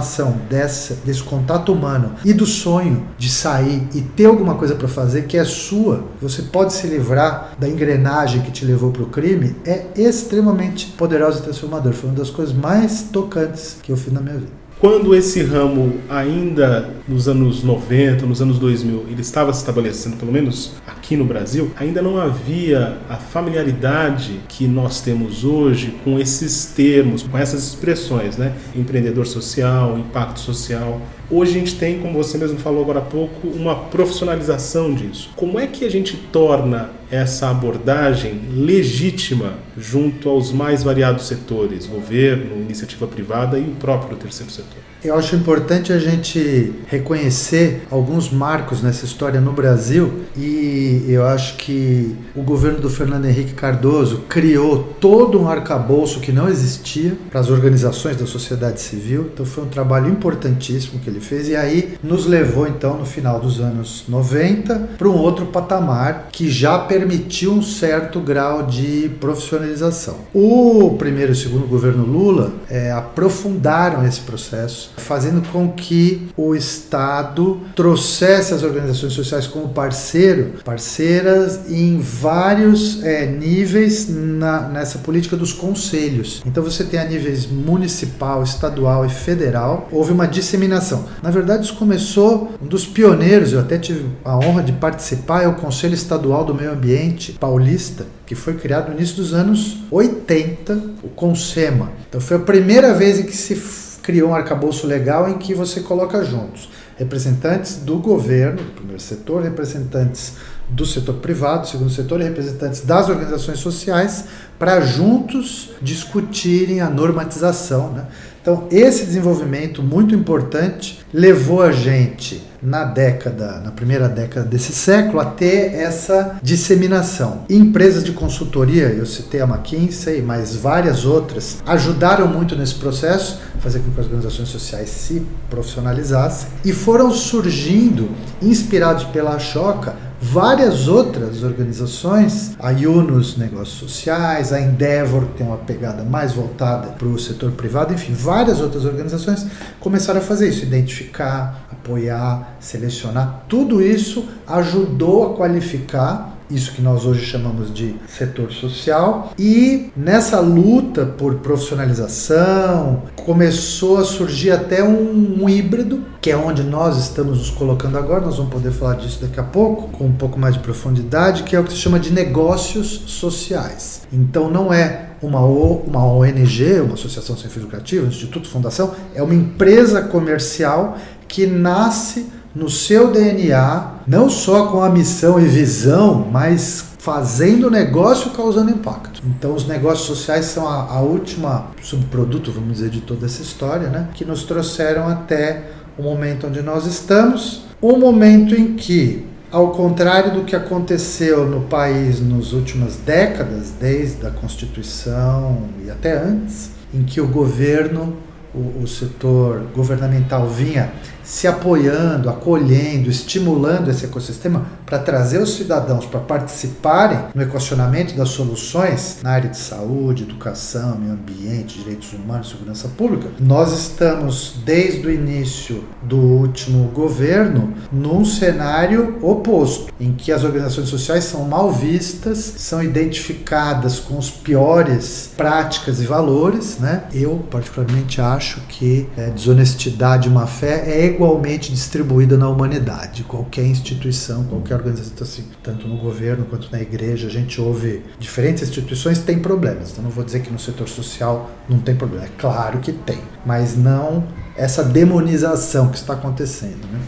dessa, 0.48 0.94
desse 1.04 1.22
contato 1.22 1.72
humano 1.72 2.14
e 2.24 2.32
do 2.32 2.46
sonho 2.46 3.06
de 3.16 3.28
sair 3.28 3.86
e 3.94 4.00
ter 4.00 4.26
alguma 4.26 4.54
coisa 4.54 4.74
para 4.74 4.88
fazer 4.88 5.22
que 5.22 5.36
é 5.36 5.44
sua, 5.44 6.04
você 6.20 6.42
pode 6.42 6.72
se 6.72 6.86
livrar 6.86 7.54
da 7.58 7.68
engrenagem 7.68 8.42
que 8.42 8.50
te 8.50 8.64
levou 8.64 8.90
para 8.90 9.02
o 9.02 9.06
crime, 9.06 9.56
é 9.64 9.86
extremamente 9.96 10.86
poderoso 10.86 11.40
e 11.40 11.42
transformador. 11.42 11.92
Foi 11.92 12.10
uma 12.10 12.18
das 12.18 12.30
coisas 12.30 12.54
mais 12.54 13.02
tocantes 13.02 13.76
que 13.82 13.92
eu 13.92 13.96
fiz 13.96 14.12
na 14.12 14.20
minha 14.20 14.36
vida. 14.36 14.67
Quando 14.80 15.12
esse 15.12 15.42
ramo, 15.42 15.94
ainda 16.08 16.94
nos 17.08 17.26
anos 17.26 17.64
90, 17.64 18.24
nos 18.24 18.40
anos 18.40 18.60
2000, 18.60 19.06
ele 19.10 19.20
estava 19.22 19.52
se 19.52 19.58
estabelecendo, 19.58 20.16
pelo 20.16 20.30
menos 20.30 20.74
aqui 20.86 21.16
no 21.16 21.24
Brasil, 21.24 21.72
ainda 21.76 22.00
não 22.00 22.16
havia 22.16 22.96
a 23.08 23.16
familiaridade 23.16 24.38
que 24.46 24.68
nós 24.68 25.00
temos 25.00 25.44
hoje 25.44 25.96
com 26.04 26.16
esses 26.16 26.66
termos, 26.66 27.24
com 27.24 27.36
essas 27.36 27.66
expressões, 27.66 28.36
né? 28.36 28.54
Empreendedor 28.72 29.26
social, 29.26 29.98
impacto 29.98 30.38
social. 30.38 31.00
Hoje 31.30 31.50
a 31.50 31.58
gente 31.58 31.74
tem, 31.74 32.00
como 32.00 32.14
você 32.14 32.38
mesmo 32.38 32.58
falou 32.58 32.82
agora 32.82 33.00
há 33.00 33.02
pouco, 33.02 33.48
uma 33.48 33.74
profissionalização 33.74 34.94
disso. 34.94 35.30
Como 35.36 35.60
é 35.60 35.66
que 35.66 35.84
a 35.84 35.90
gente 35.90 36.16
torna 36.16 36.90
essa 37.10 37.50
abordagem 37.50 38.40
legítima 38.50 39.54
junto 39.76 40.28
aos 40.28 40.52
mais 40.52 40.82
variados 40.82 41.26
setores, 41.26 41.86
governo, 41.86 42.56
iniciativa 42.56 43.06
privada 43.06 43.58
e 43.58 43.64
o 43.64 43.74
próprio 43.74 44.16
terceiro 44.16 44.50
setor? 44.50 44.88
Eu 45.02 45.14
acho 45.14 45.36
importante 45.36 45.92
a 45.92 45.98
gente 45.98 46.72
reconhecer 46.88 47.86
alguns 47.88 48.30
marcos 48.30 48.82
nessa 48.82 49.04
história 49.04 49.40
no 49.40 49.52
Brasil 49.52 50.24
e 50.36 51.04
eu 51.06 51.24
acho 51.24 51.56
que 51.56 52.16
o 52.34 52.42
governo 52.42 52.80
do 52.80 52.90
Fernando 52.90 53.26
Henrique 53.26 53.52
Cardoso 53.52 54.24
criou 54.28 54.96
todo 55.00 55.40
um 55.40 55.48
arcabouço 55.48 56.18
que 56.18 56.32
não 56.32 56.48
existia 56.48 57.16
para 57.30 57.38
as 57.38 57.48
organizações 57.48 58.16
da 58.16 58.26
sociedade 58.26 58.80
civil. 58.80 59.30
Então 59.32 59.46
foi 59.46 59.62
um 59.62 59.68
trabalho 59.68 60.08
importantíssimo 60.10 60.98
que 60.98 61.08
ele 61.08 61.17
fez 61.20 61.48
e 61.48 61.56
aí 61.56 61.96
nos 62.02 62.26
levou 62.26 62.66
então 62.66 62.96
no 62.96 63.04
final 63.04 63.40
dos 63.40 63.60
anos 63.60 64.04
90 64.08 64.90
para 64.98 65.08
um 65.08 65.16
outro 65.16 65.46
patamar 65.46 66.28
que 66.32 66.50
já 66.50 66.78
permitiu 66.78 67.52
um 67.52 67.62
certo 67.62 68.20
grau 68.20 68.64
de 68.64 69.10
profissionalização. 69.20 70.16
O 70.34 70.96
primeiro 70.98 71.32
e 71.32 71.36
segundo 71.36 71.66
governo 71.66 72.04
Lula 72.04 72.52
é, 72.70 72.90
aprofundaram 72.92 74.06
esse 74.06 74.20
processo 74.20 74.92
fazendo 74.96 75.46
com 75.50 75.70
que 75.72 76.28
o 76.36 76.54
Estado 76.54 77.60
trouxesse 77.74 78.54
as 78.54 78.62
organizações 78.62 79.12
sociais 79.12 79.46
como 79.46 79.68
parceiro, 79.68 80.54
parceiras 80.64 81.70
em 81.70 81.98
vários 81.98 83.02
é, 83.02 83.26
níveis 83.26 84.08
na, 84.08 84.68
nessa 84.68 84.98
política 84.98 85.36
dos 85.36 85.52
conselhos. 85.52 86.42
Então 86.46 86.62
você 86.62 86.84
tem 86.84 86.98
a 87.00 87.04
níveis 87.04 87.46
municipal, 87.46 88.42
estadual 88.42 89.04
e 89.06 89.10
federal, 89.10 89.88
houve 89.90 90.12
uma 90.12 90.26
disseminação. 90.26 91.06
Na 91.22 91.30
verdade, 91.30 91.64
isso 91.64 91.74
começou 91.74 92.52
um 92.62 92.66
dos 92.66 92.86
pioneiros, 92.86 93.52
eu 93.52 93.60
até 93.60 93.78
tive 93.78 94.06
a 94.24 94.36
honra 94.36 94.62
de 94.62 94.72
participar, 94.72 95.42
é 95.42 95.48
o 95.48 95.54
Conselho 95.54 95.94
Estadual 95.94 96.44
do 96.44 96.54
Meio 96.54 96.72
Ambiente 96.72 97.32
Paulista, 97.32 98.06
que 98.26 98.34
foi 98.34 98.54
criado 98.54 98.88
no 98.88 98.94
início 98.94 99.16
dos 99.16 99.34
anos 99.34 99.78
80, 99.90 100.74
o 101.02 101.08
CONSEMA. 101.08 101.90
Então 102.08 102.20
foi 102.20 102.36
a 102.36 102.40
primeira 102.40 102.94
vez 102.94 103.18
em 103.18 103.24
que 103.24 103.36
se 103.36 103.54
criou 104.02 104.30
um 104.30 104.34
arcabouço 104.34 104.86
legal 104.86 105.28
em 105.28 105.38
que 105.38 105.54
você 105.54 105.80
coloca 105.80 106.24
juntos 106.24 106.68
representantes 106.98 107.76
do 107.76 107.98
governo, 107.98 108.56
do 108.56 108.72
primeiro 108.72 109.00
setor, 109.00 109.42
representantes 109.42 110.32
do 110.68 110.84
setor 110.84 111.14
privado, 111.14 111.62
do 111.62 111.68
segundo 111.68 111.90
setor 111.90 112.20
e 112.20 112.24
representantes 112.24 112.80
das 112.80 113.08
organizações 113.08 113.60
sociais 113.60 114.24
para 114.58 114.80
juntos 114.80 115.70
discutirem 115.80 116.80
a 116.80 116.90
normatização. 116.90 117.92
Né? 117.92 118.04
Então, 118.40 118.66
esse 118.70 119.04
desenvolvimento 119.04 119.82
muito 119.82 120.14
importante 120.14 121.00
levou 121.12 121.62
a 121.62 121.72
gente 121.72 122.42
na 122.62 122.84
década, 122.84 123.60
na 123.60 123.70
primeira 123.70 124.08
década 124.08 124.46
desse 124.46 124.72
século, 124.72 125.20
a 125.20 125.24
ter 125.24 125.74
essa 125.74 126.38
disseminação. 126.42 127.44
Empresas 127.48 128.02
de 128.02 128.12
consultoria, 128.12 128.86
eu 128.86 129.06
citei 129.06 129.40
a 129.40 129.44
McKinsey, 129.44 130.22
mas 130.22 130.56
várias 130.56 131.04
outras, 131.04 131.58
ajudaram 131.66 132.26
muito 132.26 132.56
nesse 132.56 132.74
processo, 132.74 133.40
fazer 133.60 133.80
com 133.80 133.90
que 133.90 134.00
as 134.00 134.06
organizações 134.06 134.48
sociais 134.48 134.88
se 134.88 135.24
profissionalizassem 135.48 136.48
e 136.64 136.72
foram 136.72 137.10
surgindo, 137.10 138.10
inspirados 138.42 139.04
pela 139.04 139.38
Choca, 139.38 140.07
várias 140.20 140.88
outras 140.88 141.42
organizações, 141.42 142.56
a 142.58 142.70
Yunus 142.70 143.36
Negócios 143.36 143.78
Sociais, 143.78 144.52
a 144.52 144.60
Endeavor, 144.60 145.26
que 145.26 145.38
tem 145.38 145.46
uma 145.46 145.56
pegada 145.58 146.02
mais 146.02 146.32
voltada 146.32 146.88
para 146.88 147.06
o 147.06 147.18
setor 147.18 147.52
privado, 147.52 147.94
enfim, 147.94 148.12
várias 148.12 148.60
outras 148.60 148.84
organizações 148.84 149.46
começaram 149.80 150.20
a 150.20 150.22
fazer 150.22 150.48
isso, 150.48 150.64
identificar, 150.64 151.66
apoiar, 151.70 152.56
selecionar. 152.60 153.44
Tudo 153.48 153.82
isso 153.82 154.28
ajudou 154.46 155.32
a 155.32 155.36
qualificar 155.36 156.37
isso 156.50 156.72
que 156.72 156.82
nós 156.82 157.04
hoje 157.04 157.24
chamamos 157.24 157.72
de 157.72 157.96
setor 158.06 158.52
social. 158.52 159.32
E 159.38 159.90
nessa 159.96 160.40
luta 160.40 161.04
por 161.06 161.36
profissionalização, 161.36 163.02
começou 163.24 163.98
a 163.98 164.04
surgir 164.04 164.50
até 164.50 164.82
um, 164.82 165.42
um, 165.42 165.48
híbrido, 165.48 166.04
que 166.20 166.30
é 166.30 166.36
onde 166.36 166.62
nós 166.62 166.98
estamos 166.98 167.38
nos 167.38 167.50
colocando 167.50 167.98
agora. 167.98 168.24
Nós 168.24 168.36
vamos 168.36 168.52
poder 168.52 168.70
falar 168.70 168.94
disso 168.94 169.20
daqui 169.20 169.38
a 169.38 169.44
pouco, 169.44 169.88
com 169.88 170.04
um 170.04 170.12
pouco 170.12 170.38
mais 170.38 170.54
de 170.54 170.60
profundidade, 170.60 171.42
que 171.42 171.54
é 171.54 171.60
o 171.60 171.64
que 171.64 171.72
se 171.72 171.78
chama 171.78 172.00
de 172.00 172.12
negócios 172.12 173.02
sociais. 173.06 174.02
Então 174.12 174.50
não 174.50 174.72
é 174.72 175.10
uma, 175.20 175.44
o, 175.44 175.82
uma 175.86 176.04
ONG, 176.04 176.80
uma 176.80 176.94
associação 176.94 177.36
sem 177.36 177.50
fins 177.50 177.62
lucrativos, 177.62 178.06
um 178.06 178.10
instituto, 178.10 178.48
fundação, 178.48 178.94
é 179.14 179.22
uma 179.22 179.34
empresa 179.34 180.02
comercial 180.02 180.96
que 181.26 181.46
nasce 181.46 182.26
no 182.54 182.68
seu 182.68 183.10
DNA, 183.10 183.92
não 184.06 184.28
só 184.28 184.66
com 184.66 184.82
a 184.82 184.88
missão 184.88 185.38
e 185.40 185.44
visão, 185.44 186.26
mas 186.30 186.84
fazendo 186.98 187.70
negócio 187.70 188.32
causando 188.32 188.70
impacto. 188.70 189.22
Então, 189.24 189.54
os 189.54 189.66
negócios 189.66 190.06
sociais 190.06 190.46
são 190.46 190.68
a, 190.68 190.84
a 190.90 191.00
última 191.00 191.68
subproduto, 191.82 192.50
vamos 192.50 192.74
dizer, 192.74 192.90
de 192.90 193.00
toda 193.00 193.26
essa 193.26 193.42
história, 193.42 193.88
né? 193.88 194.08
que 194.14 194.24
nos 194.24 194.42
trouxeram 194.42 195.08
até 195.08 195.70
o 195.96 196.02
momento 196.02 196.46
onde 196.46 196.60
nós 196.60 196.86
estamos, 196.86 197.62
o 197.80 197.96
momento 197.96 198.54
em 198.54 198.74
que 198.74 199.26
ao 199.50 199.70
contrário 199.70 200.34
do 200.34 200.44
que 200.44 200.54
aconteceu 200.54 201.46
no 201.46 201.62
país 201.62 202.20
nas 202.20 202.52
últimas 202.52 202.96
décadas, 202.96 203.72
desde 203.80 204.26
a 204.26 204.30
Constituição 204.30 205.62
e 205.84 205.90
até 205.90 206.16
antes, 206.18 206.70
em 206.92 207.02
que 207.02 207.20
o 207.20 207.26
governo, 207.26 208.16
o, 208.54 208.82
o 208.82 208.86
setor 208.86 209.62
governamental 209.74 210.46
vinha 210.46 210.92
se 211.28 211.46
apoiando, 211.46 212.30
acolhendo, 212.30 213.10
estimulando 213.10 213.90
esse 213.90 214.06
ecossistema 214.06 214.64
para 214.86 214.98
trazer 214.98 215.38
os 215.42 215.54
cidadãos 215.56 216.06
para 216.06 216.20
participarem 216.20 217.18
no 217.34 217.42
equacionamento 217.42 218.14
das 218.14 218.30
soluções 218.30 219.18
na 219.22 219.32
área 219.32 219.50
de 219.50 219.58
saúde, 219.58 220.22
educação, 220.22 220.96
meio 220.96 221.12
ambiente, 221.12 221.80
direitos 221.80 222.14
humanos, 222.14 222.48
segurança 222.48 222.88
pública, 222.88 223.28
nós 223.38 223.78
estamos 223.78 224.54
desde 224.64 225.06
o 225.06 225.10
início 225.10 225.84
do 226.02 226.16
último 226.16 226.84
governo 226.94 227.74
num 227.92 228.24
cenário 228.24 229.18
oposto, 229.20 229.92
em 230.00 230.12
que 230.14 230.32
as 230.32 230.44
organizações 230.44 230.88
sociais 230.88 231.24
são 231.24 231.44
mal 231.44 231.70
vistas, 231.70 232.38
são 232.56 232.82
identificadas 232.82 234.00
com 234.00 234.16
os 234.16 234.30
piores 234.30 235.30
práticas 235.36 236.00
e 236.00 236.06
valores, 236.06 236.78
né? 236.78 237.04
Eu 237.12 237.44
particularmente 237.50 238.18
acho 238.18 238.62
que 238.62 239.06
é, 239.14 239.28
desonestidade 239.28 240.28
e 240.28 240.30
má 240.30 240.46
fé 240.46 240.84
é 240.86 241.17
igualmente 241.18 241.72
distribuída 241.72 242.36
na 242.36 242.48
humanidade. 242.48 243.24
Qualquer 243.24 243.66
instituição, 243.66 244.44
qualquer 244.44 244.76
organização, 244.76 245.12
então, 245.14 245.26
assim, 245.26 245.44
tanto 245.64 245.88
no 245.88 245.96
governo 245.96 246.46
quanto 246.46 246.70
na 246.70 246.80
igreja, 246.80 247.26
a 247.26 247.30
gente 247.30 247.60
ouve 247.60 248.04
diferentes 248.20 248.62
instituições 248.62 249.18
têm 249.18 249.40
problemas. 249.40 249.90
Então 249.90 250.04
não 250.04 250.10
vou 250.10 250.24
dizer 250.24 250.42
que 250.42 250.50
no 250.50 250.60
setor 250.60 250.88
social 250.88 251.50
não 251.68 251.80
tem 251.80 251.96
problema. 251.96 252.26
É 252.26 252.30
claro 252.38 252.78
que 252.78 252.92
tem, 252.92 253.18
mas 253.44 253.76
não 253.76 254.28
essa 254.56 254.84
demonização 254.84 255.88
que 255.88 255.96
está 255.96 256.12
acontecendo. 256.14 256.86
Né? 256.92 257.00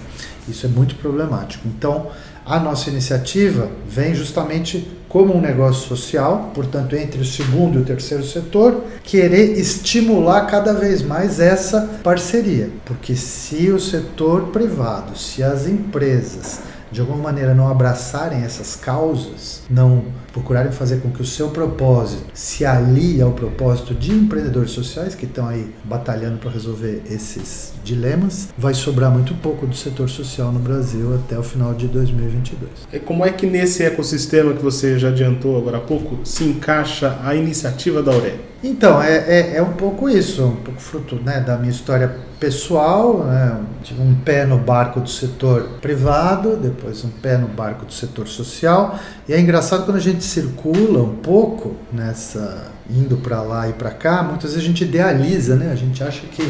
Isso 0.48 0.66
é 0.66 0.68
muito 0.68 0.96
problemático. 0.96 1.68
Então, 1.68 2.08
a 2.50 2.58
nossa 2.58 2.90
iniciativa 2.90 3.68
vem 3.88 4.12
justamente 4.12 4.90
como 5.08 5.36
um 5.36 5.40
negócio 5.40 5.86
social, 5.86 6.50
portanto, 6.52 6.96
entre 6.96 7.20
o 7.20 7.24
segundo 7.24 7.78
e 7.78 7.82
o 7.82 7.84
terceiro 7.84 8.24
setor, 8.24 8.86
querer 9.04 9.56
estimular 9.56 10.46
cada 10.46 10.72
vez 10.72 11.00
mais 11.00 11.38
essa 11.38 11.88
parceria. 12.02 12.68
Porque 12.84 13.14
se 13.14 13.70
o 13.70 13.78
setor 13.78 14.48
privado, 14.48 15.16
se 15.16 15.44
as 15.44 15.68
empresas 15.68 16.58
de 16.90 17.00
alguma 17.00 17.22
maneira 17.22 17.54
não 17.54 17.68
abraçarem 17.68 18.42
essas 18.42 18.74
causas, 18.74 19.62
não 19.70 20.02
procurarem 20.32 20.72
fazer 20.72 21.00
com 21.00 21.10
que 21.10 21.22
o 21.22 21.24
seu 21.24 21.50
propósito 21.50 22.24
se 22.34 22.64
alie 22.64 23.20
ao 23.20 23.32
propósito 23.32 23.94
de 23.94 24.12
empreendedores 24.12 24.70
sociais 24.70 25.14
que 25.14 25.24
estão 25.24 25.46
aí 25.46 25.70
batalhando 25.84 26.38
para 26.38 26.50
resolver 26.50 27.02
esses 27.10 27.72
dilemas, 27.84 28.48
vai 28.56 28.74
sobrar 28.74 29.10
muito 29.10 29.34
pouco 29.34 29.66
do 29.66 29.74
setor 29.74 30.08
social 30.08 30.52
no 30.52 30.58
Brasil 30.58 31.14
até 31.14 31.38
o 31.38 31.42
final 31.42 31.74
de 31.74 31.88
2022. 31.88 32.70
E 32.92 32.98
como 32.98 33.24
é 33.24 33.30
que 33.30 33.46
nesse 33.46 33.82
ecossistema 33.82 34.52
que 34.52 34.62
você 34.62 34.98
já 34.98 35.08
adiantou 35.08 35.56
agora 35.56 35.78
há 35.78 35.80
pouco 35.80 36.20
se 36.24 36.44
encaixa 36.44 37.18
a 37.24 37.34
iniciativa 37.34 38.02
da 38.02 38.12
Auré? 38.12 38.50
Então, 38.62 39.02
é, 39.02 39.16
é, 39.16 39.56
é, 39.56 39.62
um 39.62 39.72
pouco 39.72 40.08
isso, 40.08 40.44
um 40.44 40.56
pouco 40.56 40.78
fruto 40.78 41.16
né, 41.16 41.40
da 41.40 41.56
minha 41.56 41.70
história 41.70 42.14
pessoal. 42.38 43.24
Né? 43.24 43.58
Tive 43.82 44.02
um 44.02 44.14
pé 44.14 44.44
no 44.44 44.58
barco 44.58 45.00
do 45.00 45.08
setor 45.08 45.78
privado, 45.80 46.56
depois 46.56 47.02
um 47.02 47.08
pé 47.08 47.38
no 47.38 47.48
barco 47.48 47.86
do 47.86 47.92
setor 47.92 48.28
social. 48.28 48.98
E 49.26 49.32
é 49.32 49.40
engraçado 49.40 49.86
quando 49.86 49.96
a 49.96 50.00
gente 50.00 50.19
circula 50.24 51.02
um 51.02 51.16
pouco 51.16 51.76
nessa 51.92 52.70
indo 52.88 53.16
para 53.18 53.40
lá 53.42 53.68
e 53.68 53.72
para 53.72 53.90
cá, 53.90 54.22
muitas 54.22 54.52
vezes 54.52 54.64
a 54.64 54.66
gente 54.66 54.82
idealiza, 54.82 55.54
né? 55.54 55.70
A 55.70 55.76
gente 55.76 56.02
acha 56.02 56.26
que 56.26 56.42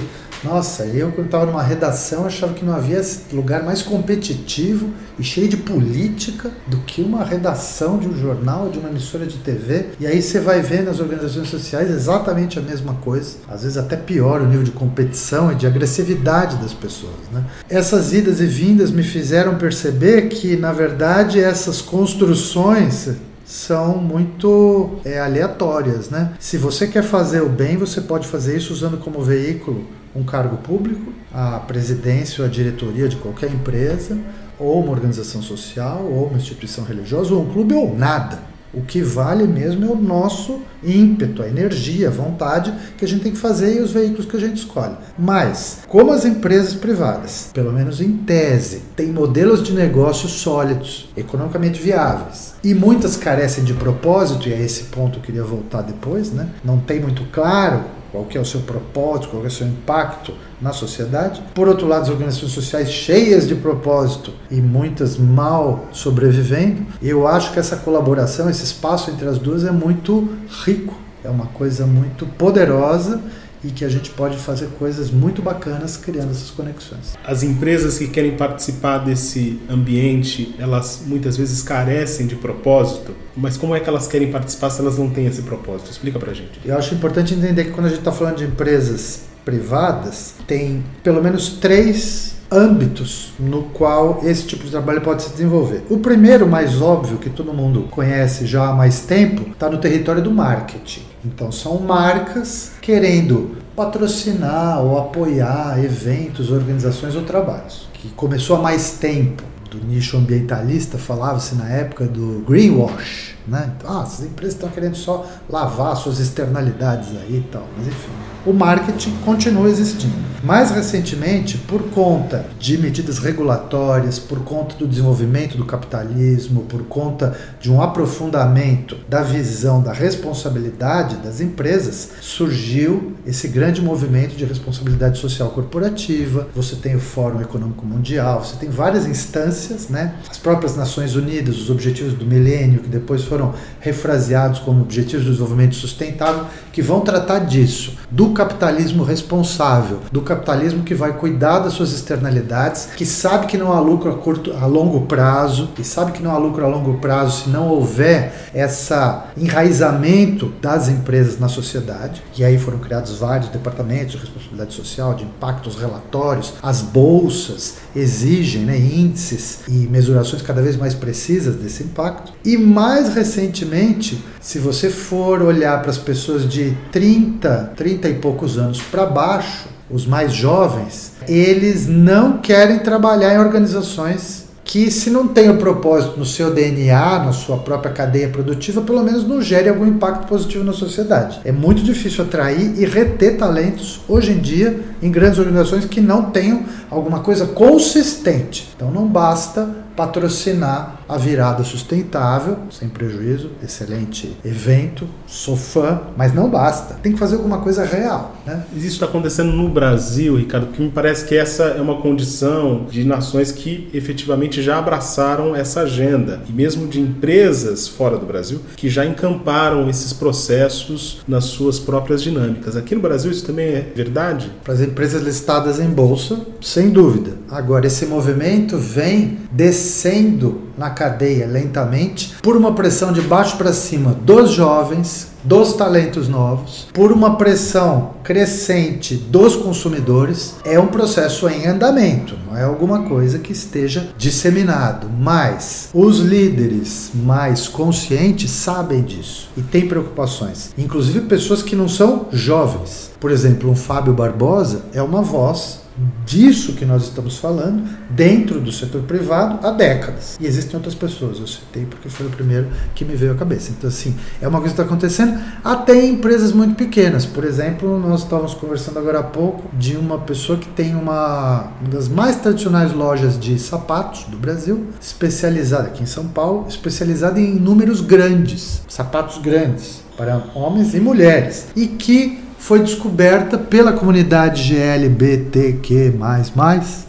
nossa, 0.43 0.85
eu 0.87 1.13
quando 1.13 1.27
estava 1.27 1.45
numa 1.45 1.63
redação 1.63 2.25
achava 2.25 2.55
que 2.55 2.65
não 2.65 2.73
havia 2.75 3.03
lugar 3.31 3.63
mais 3.63 3.83
competitivo 3.83 4.89
e 5.19 5.23
cheio 5.23 5.49
de 5.49 5.59
política 5.59 6.51
do 6.67 6.79
que 6.79 7.03
uma 7.03 7.23
redação 7.23 7.99
de 7.99 8.09
um 8.09 8.17
jornal, 8.17 8.71
de 8.71 8.79
uma 8.79 8.89
emissora 8.89 9.27
de 9.27 9.37
TV. 9.39 9.89
E 10.01 10.07
aí 10.07 10.23
você 10.23 10.41
vai 10.41 10.63
ver 10.63 10.83
nas 10.83 10.99
organizações 10.99 11.49
sociais 11.49 11.91
exatamente 11.91 12.59
a 12.59 12.63
mesma 12.63 12.95
coisa, 12.95 13.37
às 13.49 13.65
vezes 13.65 13.77
até 13.77 13.97
pior 13.97 14.41
o 14.41 14.47
nível 14.47 14.63
de 14.63 14.71
competição 14.71 15.53
e 15.53 15.57
de 15.57 15.67
agressividade 15.67 16.57
das 16.57 16.73
pessoas. 16.73 17.29
Né? 17.31 17.45
Essas 17.69 18.15
idas 18.15 18.41
e 18.41 18.47
vindas 18.47 18.91
me 18.91 19.03
fizeram 19.03 19.57
perceber 19.57 20.29
que, 20.29 20.57
na 20.57 20.73
verdade, 20.73 21.39
essas 21.39 21.83
construções 21.83 23.11
são 23.51 23.97
muito 23.97 25.01
é, 25.05 25.19
aleatórias, 25.19 26.09
né? 26.09 26.35
Se 26.39 26.57
você 26.57 26.87
quer 26.87 27.03
fazer 27.03 27.43
o 27.43 27.49
bem, 27.49 27.77
você 27.77 28.01
pode 28.01 28.29
fazer 28.29 28.57
isso 28.57 28.73
usando 28.73 28.97
como 28.97 29.21
veículo 29.21 29.85
um 30.15 30.23
cargo 30.23 30.57
público, 30.59 31.13
a 31.35 31.59
presidência 31.59 32.43
ou 32.43 32.49
a 32.49 32.51
diretoria 32.51 33.09
de 33.09 33.17
qualquer 33.17 33.51
empresa, 33.51 34.17
ou 34.57 34.81
uma 34.81 34.93
organização 34.93 35.43
social, 35.43 36.05
ou 36.05 36.29
uma 36.29 36.37
instituição 36.37 36.85
religiosa, 36.85 37.35
ou 37.35 37.43
um 37.43 37.53
clube, 37.53 37.75
ou 37.75 37.97
nada. 37.97 38.39
O 38.73 38.83
que 38.83 39.03
vale 39.03 39.45
mesmo 39.45 39.85
é 39.85 39.89
o 39.89 39.97
nosso 39.97 40.61
ímpeto, 40.83 41.43
a 41.43 41.49
energia, 41.49 42.09
a 42.09 42.11
vontade 42.11 42.73
que 42.97 43.05
a 43.05 43.09
gente 43.09 43.23
tem 43.23 43.33
que 43.33 43.39
fazer 43.39 43.77
e 43.77 43.81
os 43.81 43.91
veículos 43.91 44.27
que 44.27 44.37
a 44.37 44.41
gente 44.41 44.59
escolhe. 44.59 44.95
Mas, 45.19 45.81
como 45.89 46.13
as 46.13 46.25
empresas 46.25 46.75
privadas, 46.75 47.51
pelo 47.53 47.73
menos 47.73 48.01
em 48.01 48.17
tese, 48.19 48.83
têm 48.95 49.09
modelos 49.09 49.63
de 49.63 49.73
negócio 49.73 50.29
sólidos, 50.29 51.11
economicamente 51.17 51.81
viáveis, 51.81 52.55
e 52.63 52.73
muitas 52.75 53.17
carecem 53.17 53.65
de 53.65 53.75
propósito, 53.75 54.49
e 54.49 54.55
a 54.55 54.61
esse 54.61 54.85
ponto 54.85 55.19
eu 55.19 55.23
queria 55.23 55.45
voltar 55.45 55.83
depois, 55.83 56.31
né? 56.33 56.49
não 56.65 56.79
tem 56.79 57.01
muito 57.01 57.25
claro 57.33 58.00
qual 58.11 58.25
que 58.25 58.37
é 58.37 58.41
o 58.41 58.45
seu 58.45 58.61
propósito, 58.61 59.29
qual 59.29 59.45
é 59.45 59.47
o 59.47 59.51
seu 59.51 59.67
impacto 59.67 60.35
na 60.61 60.73
sociedade. 60.73 61.43
Por 61.55 61.69
outro 61.69 61.87
lado, 61.87 62.03
as 62.03 62.09
organizações 62.11 62.53
sociais 62.53 62.91
cheias 62.91 63.47
de 63.49 63.55
propósito 63.55 64.33
e 64.51 64.57
muitas 64.57 65.17
mal 65.17 65.87
sobrevivendo. 65.93 66.87
Eu 67.03 67.27
acho 67.27 67.53
que 67.53 67.59
essa 67.59 67.77
colaboração, 67.77 68.51
esse 68.51 68.65
espaço 68.65 69.11
entre 69.11 69.27
as 69.29 69.39
duas 69.39 69.65
é 69.65 69.71
muito 69.71 70.29
rico, 70.65 70.95
é 71.25 71.31
uma 71.31 71.47
coisa 71.47 71.87
muito 71.87 72.27
poderosa 72.27 73.21
e 73.63 73.71
que 73.71 73.85
a 73.85 73.89
gente 73.89 74.11
pode 74.11 74.37
fazer 74.39 74.69
coisas 74.79 75.11
muito 75.11 75.43
bacanas 75.43 75.97
criando 75.97 76.31
essas 76.31 76.51
conexões. 76.51 77.17
As 77.25 77.43
empresas 77.43 77.99
que 77.99 78.09
querem 78.09 78.37
participar 78.37 78.99
desse 78.99 79.61
ambiente, 79.69 80.55
elas 80.59 81.03
muitas 81.07 81.37
vezes 81.37 81.63
carecem 81.63 82.27
de 82.27 82.37
propósito, 82.37 83.15
mas 83.37 83.57
como 83.57 83.75
é 83.75 83.81
que 83.81 83.89
elas 83.89 84.07
querem 84.07 84.31
participar 84.31 84.71
se 84.71 84.81
elas 84.81 84.99
não 84.99 85.11
têm 85.11 85.27
esse 85.27 85.43
propósito? 85.43 85.91
Explica 85.91 86.19
pra 86.19 86.33
gente. 86.33 86.61
Eu 86.65 86.77
acho 86.77 86.95
importante 86.95 87.35
entender 87.35 87.65
que 87.65 87.71
quando 87.71 87.87
a 87.87 87.91
gente 87.91 87.99
está 87.99 88.13
falando 88.13 88.37
de 88.37 88.45
empresas 88.45 89.25
privadas, 89.45 90.35
tem 90.47 90.85
pelo 91.03 91.23
menos 91.23 91.51
três 91.51 92.41
âmbitos 92.51 93.33
no 93.39 93.65
qual 93.65 94.21
esse 94.25 94.45
tipo 94.45 94.65
de 94.65 94.71
trabalho 94.71 95.01
pode 95.01 95.23
se 95.23 95.31
desenvolver. 95.31 95.85
O 95.89 95.99
primeiro, 95.99 96.49
mais 96.49 96.83
óbvio, 96.83 97.19
que 97.19 97.31
todo 97.31 97.53
mundo 97.53 97.87
conhece 97.91 98.47
já 98.47 98.69
há 98.69 98.75
mais 98.75 99.01
tempo, 99.01 99.51
está 99.53 99.71
no 99.71 99.79
território 99.79 100.21
do 100.21 100.31
marketing. 100.31 101.10
Então, 101.25 101.53
são 101.53 101.79
marcas 101.79 102.73
querendo 102.81 103.57
patrocinar 103.77 104.83
ou 104.83 104.99
apoiar 104.99 105.83
eventos, 105.83 106.51
organizações 106.51 107.15
ou 107.15 107.23
trabalhos, 107.23 107.89
que 107.95 108.09
começou 108.11 108.57
há 108.57 108.61
mais 108.61 108.93
tempo. 108.93 109.43
Do 109.71 109.79
nicho 109.79 110.17
ambientalista, 110.17 110.99
falava-se 110.99 111.55
na 111.55 111.69
época 111.69 112.05
do 112.05 112.45
greenwash, 112.45 113.37
Né? 113.47 113.73
Então, 113.77 113.99
ah, 113.99 114.03
essas 114.03 114.27
empresas 114.27 114.55
estão 114.55 114.69
querendo 114.69 114.97
só 114.97 115.27
lavar 115.49 115.97
suas 115.97 116.19
externalidades 116.19 117.09
aí 117.11 117.39
e 117.39 117.49
tal, 117.51 117.67
mas 117.77 117.87
enfim 117.87 118.31
o 118.45 118.53
marketing 118.53 119.17
continua 119.25 119.69
existindo. 119.69 120.31
Mais 120.43 120.71
recentemente, 120.71 121.59
por 121.59 121.83
conta 121.91 122.47
de 122.59 122.79
medidas 122.79 123.19
regulatórias, 123.19 124.19
por 124.19 124.41
conta 124.41 124.75
do 124.77 124.89
desenvolvimento 124.89 125.59
do 125.59 125.67
capitalismo, 125.67 126.63
por 126.63 126.85
conta 126.85 127.37
de 127.61 127.71
um 127.71 127.83
aprofundamento 127.83 128.97
da 129.07 129.23
visão 129.23 129.83
da 129.83 129.93
responsabilidade 129.93 131.17
das 131.17 131.43
empresas, 131.43 132.13
surgiu 132.23 133.13
esse 133.27 133.49
grande 133.49 133.83
movimento 133.83 134.35
de 134.35 134.47
responsabilidade 134.47 135.19
social 135.19 135.51
corporativa. 135.51 136.49
Você 136.55 136.77
tem 136.77 136.97
o 136.97 137.01
Fórum 137.01 137.43
Econômico 137.43 137.85
Mundial, 137.85 138.43
você 138.43 138.57
tem 138.57 138.71
várias 138.71 139.07
instâncias, 139.07 139.91
né? 139.91 140.15
As 140.31 140.39
próprias 140.39 140.75
Nações 140.75 141.15
Unidas, 141.15 141.59
os 141.59 141.69
Objetivos 141.69 142.15
do 142.15 142.25
Milênio, 142.25 142.81
que 142.81 142.89
depois 142.89 143.25
foram 143.25 143.40
refraseados 143.81 144.59
como 144.61 144.83
Objetivos 144.83 145.25
do 145.25 145.31
Desenvolvimento 145.33 145.75
Sustentável, 145.75 146.47
que 146.73 146.83
vão 146.83 147.01
tratar 147.01 147.41
disso, 147.41 147.97
do 148.11 148.31
capitalismo 148.31 149.03
responsável, 149.03 150.01
do 150.11 150.21
capitalismo 150.23 150.83
que 150.83 150.95
vai 150.95 151.13
cuidar 151.13 151.61
das 151.61 151.75
suas 151.75 151.93
externalidades, 151.93 152.89
que 152.97 153.07
sabe 153.07 153.47
que 153.47 153.57
não 153.57 153.73
há 153.73 153.81
lucro 153.81 154.11
a, 154.11 154.15
curto, 154.17 154.53
a 154.53 154.67
longo 154.67 155.03
prazo, 155.03 155.71
que 155.75 155.85
sabe 155.85 156.13
que 156.13 156.23
não 156.23 156.31
há 156.31 156.39
lucro 156.39 156.65
a 156.65 156.69
longo 156.69 156.99
prazo 156.99 157.45
se 157.45 157.51
não 157.51 157.69
houver 157.69 158.51
esse 158.55 158.95
enraizamento 159.37 160.53
das 160.61 160.89
empresas 160.89 161.39
na 161.39 161.49
sociedade. 161.49 162.23
E 162.37 162.45
aí 162.45 162.59
foram 162.59 162.79
criados 162.79 163.19
vários 163.19 163.49
departamentos 163.51 164.13
de 164.13 164.19
responsabilidade 164.19 164.75
social, 164.75 165.15
de 165.15 165.25
impactos, 165.25 165.77
relatórios, 165.77 166.55
as 166.63 166.83
bolsas 166.83 167.77
exigem 167.95 168.63
né, 168.63 168.79
índices 168.79 169.61
e 169.69 169.87
mesurações 169.89 170.43
cada 170.43 170.63
vez 170.63 170.77
mais 170.77 170.95
precisas 170.95 171.57
desse 171.57 171.85
impacto. 171.85 172.33
E 172.45 172.57
mais 172.57 173.15
recentemente, 173.15 174.23
se 174.41 174.59
você 174.59 174.89
for 174.89 175.43
olhar 175.43 175.81
para 175.81 175.91
as 175.91 175.99
pessoas 175.99 176.49
de 176.49 176.77
30, 176.91 177.73
30 177.77 178.00
e 178.09 178.15
poucos 178.15 178.59
anos 178.59 178.81
para 178.81 179.07
baixo, 179.07 179.69
os 179.91 180.07
mais 180.07 180.33
jovens, 180.33 181.13
eles 181.29 181.87
não 181.87 182.39
querem 182.39 182.79
trabalhar 182.79 183.35
em 183.35 183.39
organizações 183.39 184.49
que, 184.71 184.89
se 184.89 185.11
não 185.11 185.27
tem 185.27 185.51
o 185.51 185.57
propósito 185.57 186.17
no 186.17 186.25
seu 186.25 186.55
DNA, 186.55 187.25
na 187.25 187.33
sua 187.33 187.57
própria 187.57 187.93
cadeia 187.93 188.29
produtiva, 188.29 188.81
pelo 188.81 189.03
menos 189.03 189.27
não 189.27 189.43
gere 189.43 189.69
algum 189.69 189.85
impacto 189.85 190.29
positivo 190.29 190.63
na 190.63 190.73
sociedade. 190.73 191.41
É 191.45 191.51
muito 191.51 191.83
difícil 191.83 192.23
atrair 192.25 192.79
e 192.79 192.85
reter 192.85 193.37
talentos 193.37 194.01
hoje 194.09 194.31
em 194.31 194.39
dia 194.39 194.79
em 195.03 195.11
grandes 195.11 195.41
organizações 195.41 195.87
que 195.87 196.01
não 196.01 196.31
tenham 196.31 196.63
alguma 196.89 197.19
coisa 197.19 197.47
consistente. 197.47 198.69
Então 198.77 198.93
não 198.93 199.09
basta 199.09 199.69
patrocinar 199.97 201.01
a 201.09 201.19
virada 201.19 201.65
sustentável, 201.65 202.57
sem 202.71 202.89
prejuízo, 202.89 203.51
excelente 203.63 204.37
evento, 204.45 205.09
sou 205.27 205.57
fã, 205.57 206.03
mas 206.17 206.33
não 206.33 206.49
basta, 206.49 206.95
tem 207.03 207.13
que 207.13 207.19
fazer 207.19 207.35
alguma 207.35 207.59
coisa 207.59 207.85
real. 207.85 208.37
Né? 208.47 208.63
Isso 208.77 208.87
está 208.87 209.07
acontecendo 209.07 209.53
no 209.53 209.69
Brasil, 209.69 210.37
Ricardo, 210.37 210.69
porque 210.69 210.83
me 210.83 210.91
parece 210.91 211.25
que 211.25 211.37
essa 211.37 211.65
é 211.65 211.81
uma 211.81 212.01
condição 212.01 212.87
de 212.89 213.05
nações 213.05 213.51
que 213.51 213.91
efetivamente 213.93 214.63
já 214.63 214.79
abraçaram 214.79 215.55
essa 215.55 215.81
agenda, 215.81 216.43
e 216.49 216.53
mesmo 216.53 216.87
de 216.87 217.01
empresas 217.01 217.89
fora 217.89 218.17
do 218.17 218.25
Brasil 218.25 218.61
que 218.77 218.89
já 218.89 219.05
encamparam 219.05 219.89
esses 219.91 220.13
processos 220.13 221.23
nas 221.27 221.45
suas 221.45 221.79
próprias 221.81 222.23
dinâmicas. 222.23 222.77
Aqui 222.77 222.95
no 222.95 223.01
Brasil 223.01 223.31
isso 223.31 223.45
também 223.45 223.67
é 223.67 223.93
verdade? 223.95 224.51
Para 224.63 224.75
as 224.75 224.81
empresas 224.81 225.23
listadas 225.23 225.81
em 225.81 225.89
bolsa, 225.89 226.41
sem 226.61 226.91
dúvida. 226.91 227.33
Agora, 227.51 227.87
esse 227.87 228.07
movimento 228.07 228.79
vem 228.79 229.39
descendo 229.51 229.80
descendo 229.81 230.61
na 230.77 230.91
cadeia 230.91 231.47
lentamente 231.47 232.35
por 232.43 232.55
uma 232.55 232.75
pressão 232.75 233.13
de 233.13 233.23
baixo 233.23 233.57
para 233.57 233.73
cima 233.73 234.13
dos 234.13 234.51
jovens, 234.51 235.29
dos 235.43 235.73
talentos 235.73 236.29
novos, 236.29 236.87
por 236.93 237.11
uma 237.11 237.37
pressão 237.37 238.11
crescente 238.23 239.15
dos 239.15 239.57
consumidores, 239.57 240.57
é 240.65 240.79
um 240.79 240.89
processo 240.89 241.49
em 241.49 241.67
andamento, 241.67 242.37
não 242.47 242.57
é 242.57 242.63
alguma 242.63 243.05
coisa 243.05 243.39
que 243.39 243.53
esteja 243.53 244.11
disseminado, 244.19 245.09
mas 245.19 245.89
os 245.95 246.19
líderes 246.19 247.11
mais 247.15 247.67
conscientes 247.67 248.51
sabem 248.51 249.03
disso 249.03 249.49
e 249.57 249.63
têm 249.63 249.89
preocupações, 249.89 250.73
inclusive 250.77 251.23
pessoas 251.23 251.63
que 251.63 251.75
não 251.75 251.89
são 251.89 252.27
jovens. 252.31 253.11
Por 253.19 253.31
exemplo, 253.31 253.71
um 253.71 253.77
Fábio 253.77 254.13
Barbosa 254.13 254.83
é 254.93 255.03
uma 255.03 255.23
voz 255.23 255.80
disso 256.25 256.75
que 256.75 256.85
nós 256.85 257.05
estamos 257.05 257.39
falando 257.39 257.89
dentro 258.11 258.61
do 258.61 258.73
setor 258.73 259.03
privado 259.03 259.67
há 259.67 259.71
décadas. 259.71 260.37
E 260.41 260.47
existem 260.47 260.77
outras 260.77 260.95
pessoas, 260.95 261.39
eu 261.39 261.47
citei 261.47 261.85
porque 261.85 262.09
foi 262.09 262.27
o 262.27 262.31
primeiro 262.31 262.69
que 262.95 263.05
me 263.05 263.15
veio 263.15 263.33
à 263.33 263.35
cabeça. 263.35 263.71
Então, 263.71 263.89
assim, 263.89 264.17
é 264.41 264.49
uma 264.49 264.59
coisa 264.61 264.75
que 264.75 264.81
está 264.81 264.91
acontecendo 264.91 265.39
até 265.63 265.95
em 265.95 266.15
empresas 266.15 266.53
muito 266.53 266.75
pequenas. 266.75 267.27
Por 267.27 267.45
exemplo, 267.45 267.99
nós 267.99 268.23
estávamos 268.23 268.55
conversando 268.55 268.99
agora 268.99 269.21
há 269.21 269.23
pouco 269.23 269.69
de 269.77 269.97
uma 269.97 270.19
pessoa 270.19 270.59
que 270.59 270.69
tem 270.69 270.95
uma, 270.95 271.73
uma 271.81 271.91
das 271.91 272.09
mais 272.09 272.37
tradicionais 272.37 272.93
lojas 272.93 273.39
de 273.39 273.59
sapatos 273.59 274.25
do 274.25 274.37
Brasil, 274.37 274.87
especializada 275.01 275.89
aqui 275.89 276.03
em 276.03 276.07
São 276.07 276.29
Paulo, 276.29 276.67
especializada 276.69 277.41
em 277.41 277.55
números 277.55 278.01
grandes, 278.01 278.83
sapatos 278.89 279.39
grandes 279.39 280.03
para 280.17 280.43
homens 280.55 280.95
e 280.95 281.01
mulheres, 281.01 281.69
e 281.75 281.87
que 281.87 282.50
foi 282.61 282.81
descoberta 282.81 283.57
pela 283.57 283.91
comunidade 283.91 284.69
GLBTQ++, 284.69 286.13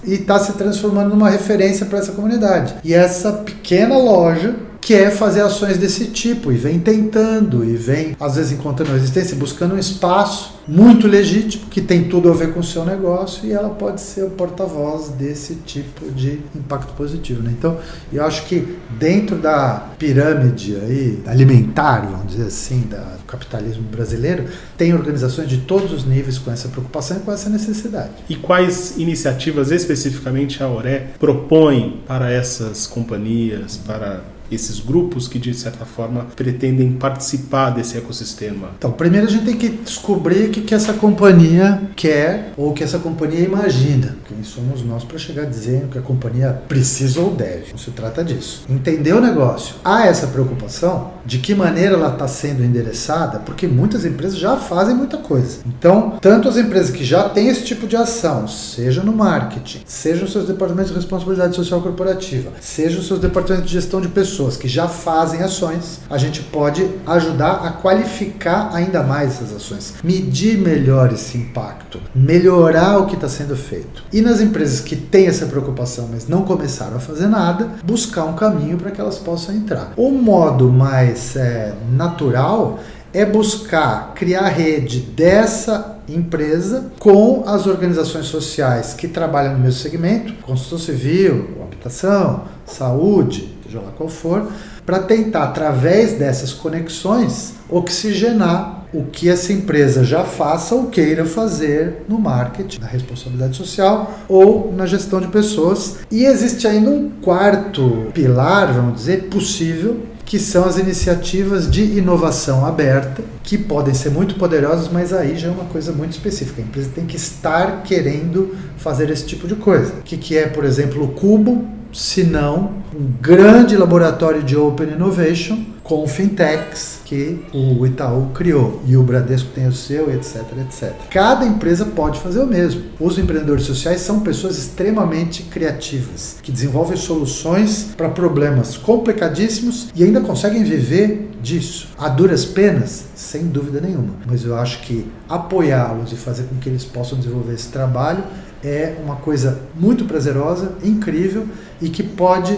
e 0.06 0.14
está 0.14 0.40
se 0.40 0.54
transformando 0.54 1.10
numa 1.10 1.30
referência 1.30 1.86
para 1.86 2.00
essa 2.00 2.14
comunidade. 2.14 2.76
E 2.84 2.94
essa 2.94 3.34
pequena 3.34 3.98
loja 3.98 4.56
quer 4.82 5.12
fazer 5.12 5.42
ações 5.42 5.78
desse 5.78 6.08
tipo 6.08 6.52
e 6.52 6.58
vem 6.58 6.80
tentando 6.80 7.64
e 7.64 7.76
vem 7.76 8.18
às 8.20 8.36
vezes 8.36 8.52
encontrando 8.52 8.92
resistência, 8.94 9.38
buscando 9.38 9.76
um 9.76 9.78
espaço 9.78 10.60
muito 10.68 11.08
legítimo 11.08 11.68
que 11.70 11.82
tem 11.82 12.06
tudo 12.06 12.30
a 12.30 12.34
ver 12.34 12.54
com 12.54 12.60
o 12.60 12.64
seu 12.64 12.84
negócio 12.84 13.48
e 13.48 13.52
ela 13.52 13.70
pode 13.70 14.02
ser 14.02 14.24
o 14.24 14.32
porta-voz 14.32 15.10
desse 15.10 15.56
tipo 15.56 16.10
de 16.12 16.40
impacto 16.56 16.94
positivo. 16.94 17.44
Né? 17.44 17.54
Então, 17.58 17.78
eu 18.12 18.26
acho 18.26 18.46
que 18.46 18.76
dentro 18.98 19.36
da 19.36 19.90
pirâmide 20.00 20.76
aí 20.76 21.22
alimentar, 21.28 22.02
vamos 22.10 22.28
dizer 22.28 22.48
assim, 22.48 22.82
da, 22.90 22.98
do 22.98 23.24
capitalismo 23.26 23.84
brasileiro, 23.84 24.46
tem 24.78 24.94
organizações 24.94 25.48
de 25.48 25.58
todos 25.58 25.92
os 25.92 26.06
níveis 26.06 26.38
com 26.38 26.52
essa 26.52 26.68
preocupação 26.70 27.18
e 27.18 27.20
com 27.20 27.32
essa 27.32 27.50
necessidade. 27.50 28.12
E 28.30 28.36
quais 28.36 28.98
iniciativas 28.98 29.72
especificamente 29.72 30.64
a 30.64 30.68
Oré 30.68 31.08
propõe 31.20 32.02
para 32.08 32.32
essas 32.32 32.88
companhias, 32.88 33.78
para 33.78 34.22
esses 34.52 34.80
grupos 34.80 35.28
que, 35.28 35.40
de 35.40 35.54
certa 35.54 35.86
forma, 35.86 36.28
pretendem 36.36 36.92
participar 36.94 37.70
desse 37.72 37.98
ecossistema? 37.98 38.70
Então, 38.78 38.92
primeiro 38.92 39.28
a 39.28 39.30
gente 39.30 39.46
tem 39.46 39.58
que 39.58 39.70
descobrir 39.70 40.48
o 40.48 40.50
que, 40.50 40.62
que 40.62 40.76
essa 40.76 40.94
companhia 40.94 41.82
quer 41.96 42.54
ou 42.58 42.72
o 42.72 42.74
que 42.74 42.84
essa 42.84 43.00
companhia 43.00 43.40
imagina. 43.40 44.18
Quem 44.28 44.44
somos 44.44 44.84
nós 44.84 45.04
para 45.04 45.18
chegar 45.18 45.46
dizendo 45.46 45.90
que 45.90 45.98
a 45.98 46.02
companhia 46.02 46.62
precisa 46.68 47.20
ou 47.22 47.32
deve? 47.32 47.72
Não 47.72 47.78
se 47.78 47.92
trata 47.92 48.24
disso. 48.24 48.64
Entender 48.70 49.14
o 49.14 49.22
negócio. 49.22 49.76
Há 49.84 50.06
essa 50.08 50.28
preocupação 50.28 51.12
de 51.26 51.38
que 51.38 51.54
maneira 51.54 51.96
ela 51.96 52.14
está 52.14 52.28
sendo 52.28 52.64
endereçada, 52.64 53.40
porque 53.40 53.68
muitas 53.68 54.06
empresas 54.06 54.38
já 54.38 54.58
fazem 54.58 54.96
muita 54.96 55.18
coisa. 55.18 55.60
Então, 55.66 56.18
tanto 56.22 56.50
as 56.50 56.58
empresas 56.58 56.92
que 56.92 57.04
já 57.04 57.30
têm 57.30 57.48
esse 57.48 57.64
tipo 57.64 57.88
de 57.88 57.96
ação, 57.96 58.48
seja 58.48 59.04
no 59.04 59.14
marketing, 59.14 59.82
seja 59.86 60.26
os 60.26 60.32
seus 60.32 60.48
departamentos 60.48 60.92
de 60.92 60.98
responsabilidade 60.98 61.56
social 61.56 61.82
corporativa, 61.82 62.52
seja 62.60 63.00
os 63.00 63.08
seus 63.08 63.20
departamentos 63.20 63.70
de 63.70 63.74
gestão 63.74 64.02
de 64.02 64.08
pessoas, 64.08 64.41
pessoas 64.42 64.58
que 64.58 64.68
já 64.68 64.88
fazem 64.88 65.42
ações, 65.42 66.00
a 66.10 66.18
gente 66.18 66.42
pode 66.42 66.90
ajudar 67.06 67.66
a 67.66 67.72
qualificar 67.72 68.72
ainda 68.74 69.04
mais 69.04 69.34
essas 69.34 69.56
ações, 69.56 69.94
medir 70.04 70.58
melhor 70.58 71.14
esse 71.14 71.38
impacto, 71.38 72.02
melhorar 72.16 72.98
o 72.98 73.06
que 73.06 73.16
está 73.16 73.30
sendo 73.30 73.56
feito. 73.56 74.04
E 74.12 74.22
nas 74.22 74.42
empresas 74.42 74.80
que 74.80 74.96
têm 74.96 75.28
essa 75.28 75.46
preocupação, 75.46 76.10
mas 76.12 76.28
não 76.28 76.42
começaram 76.42 76.98
a 76.98 77.00
fazer 77.00 77.28
nada, 77.28 77.70
buscar 77.84 78.26
um 78.26 78.34
caminho 78.34 78.78
para 78.78 78.90
que 78.90 79.00
elas 79.00 79.20
possam 79.20 79.54
entrar. 79.54 79.94
O 79.96 80.10
modo 80.12 80.70
mais 80.70 81.36
é, 81.36 81.74
natural 81.92 82.80
é 83.14 83.26
buscar 83.26 84.14
criar 84.16 84.48
rede 84.48 85.02
dessa 85.02 86.00
empresa 86.08 86.92
com 87.00 87.44
as 87.46 87.68
organizações 87.68 88.26
sociais 88.26 88.94
que 88.94 89.08
trabalham 89.08 89.54
no 89.54 89.60
mesmo 89.60 89.80
segmento, 89.80 90.34
construção 90.44 90.80
civil, 90.80 91.50
habitação, 91.62 92.46
saúde, 92.66 93.51
seja 93.72 93.80
lá 93.80 93.92
qual 93.96 94.10
for, 94.10 94.52
para 94.86 95.00
tentar, 95.00 95.44
através 95.44 96.14
dessas 96.14 96.52
conexões, 96.52 97.54
oxigenar 97.70 98.86
o 98.94 99.06
que 99.06 99.30
essa 99.30 99.54
empresa 99.54 100.04
já 100.04 100.26
faça 100.26 100.76
ou 100.76 100.88
queira 100.88 101.24
fazer 101.24 102.04
no 102.10 102.20
marketing, 102.20 102.82
na 102.82 102.88
responsabilidade 102.88 103.56
social 103.56 104.20
ou 104.28 104.74
na 104.76 104.86
gestão 104.86 105.22
de 105.22 105.30
pessoas. 105.30 106.00
E 106.12 106.26
existe 106.26 106.68
ainda 106.68 106.90
um 106.90 107.10
quarto 107.22 108.08
pilar, 108.14 108.74
vamos 108.74 108.96
dizer, 108.96 109.30
possível, 109.30 110.02
que 110.26 110.38
são 110.38 110.66
as 110.66 110.78
iniciativas 110.78 111.70
de 111.70 111.84
inovação 111.98 112.66
aberta, 112.66 113.24
que 113.44 113.58
podem 113.58 113.94
ser 113.94 114.10
muito 114.10 114.36
poderosas, 114.36 114.90
mas 114.90 115.14
aí 115.14 115.38
já 115.38 115.48
é 115.48 115.52
uma 115.52 115.66
coisa 115.66 115.94
muito 115.94 116.12
específica. 116.12 116.62
A 116.62 116.66
empresa 116.66 116.90
tem 116.94 117.06
que 117.06 117.16
estar 117.16 117.84
querendo 117.84 118.56
fazer 118.78 119.10
esse 119.10 119.26
tipo 119.26 119.48
de 119.48 119.56
coisa. 119.56 119.94
O 120.00 120.04
que, 120.04 120.18
que 120.18 120.38
é, 120.38 120.48
por 120.48 120.66
exemplo, 120.66 121.04
o 121.04 121.10
Cubo, 121.10 121.68
senão 121.94 122.72
um 122.94 123.06
grande 123.22 123.78
laboratório 123.78 124.44
de 124.44 124.56
Open 124.56 124.90
Innovation 124.90 125.66
com 125.84 126.08
fintechs 126.08 127.00
que 127.04 127.44
o 127.54 127.86
Itaú 127.86 128.30
criou 128.34 128.82
e 128.88 128.96
o 128.96 129.04
Bradesco 129.04 129.50
tem 129.54 129.68
o 129.68 129.74
seu, 129.74 130.10
etc, 130.14 130.44
etc. 130.62 130.94
Cada 131.10 131.46
empresa 131.46 131.86
pode 131.86 132.20
fazer 132.20 132.40
o 132.40 132.48
mesmo. 132.48 132.84
Os 133.00 133.18
empreendedores 133.18 133.64
sociais 133.64 134.00
são 134.00 134.22
pessoas 134.22 134.58
extremamente 134.58 135.44
criativas, 135.44 136.38
que 136.42 136.52
desenvolvem 136.52 136.96
soluções 136.96 137.90
para 137.98 138.08
problemas 138.08 138.78
complicadíssimos 138.78 139.90
e 139.94 140.04
ainda 140.04 140.22
conseguem 140.22 140.64
viver 140.64 141.30
disso. 141.42 141.90
A 141.98 142.08
duras 142.08 142.46
penas, 142.46 143.06
sem 143.16 143.48
dúvida 143.48 143.82
nenhuma. 143.82 144.14
Mas 144.26 144.46
eu 144.46 144.56
acho 144.56 144.82
que 144.84 145.06
apoiá-los 145.28 146.14
e 146.14 146.16
fazer 146.16 146.44
com 146.44 146.56
que 146.56 146.70
eles 146.70 146.86
possam 146.86 147.18
desenvolver 147.18 147.54
esse 147.54 147.68
trabalho 147.70 148.24
é 148.64 148.96
uma 149.04 149.16
coisa 149.16 149.62
muito 149.76 150.06
prazerosa, 150.06 150.74
incrível 150.84 151.48
e 151.82 151.90
que 151.90 152.04
pode. 152.04 152.58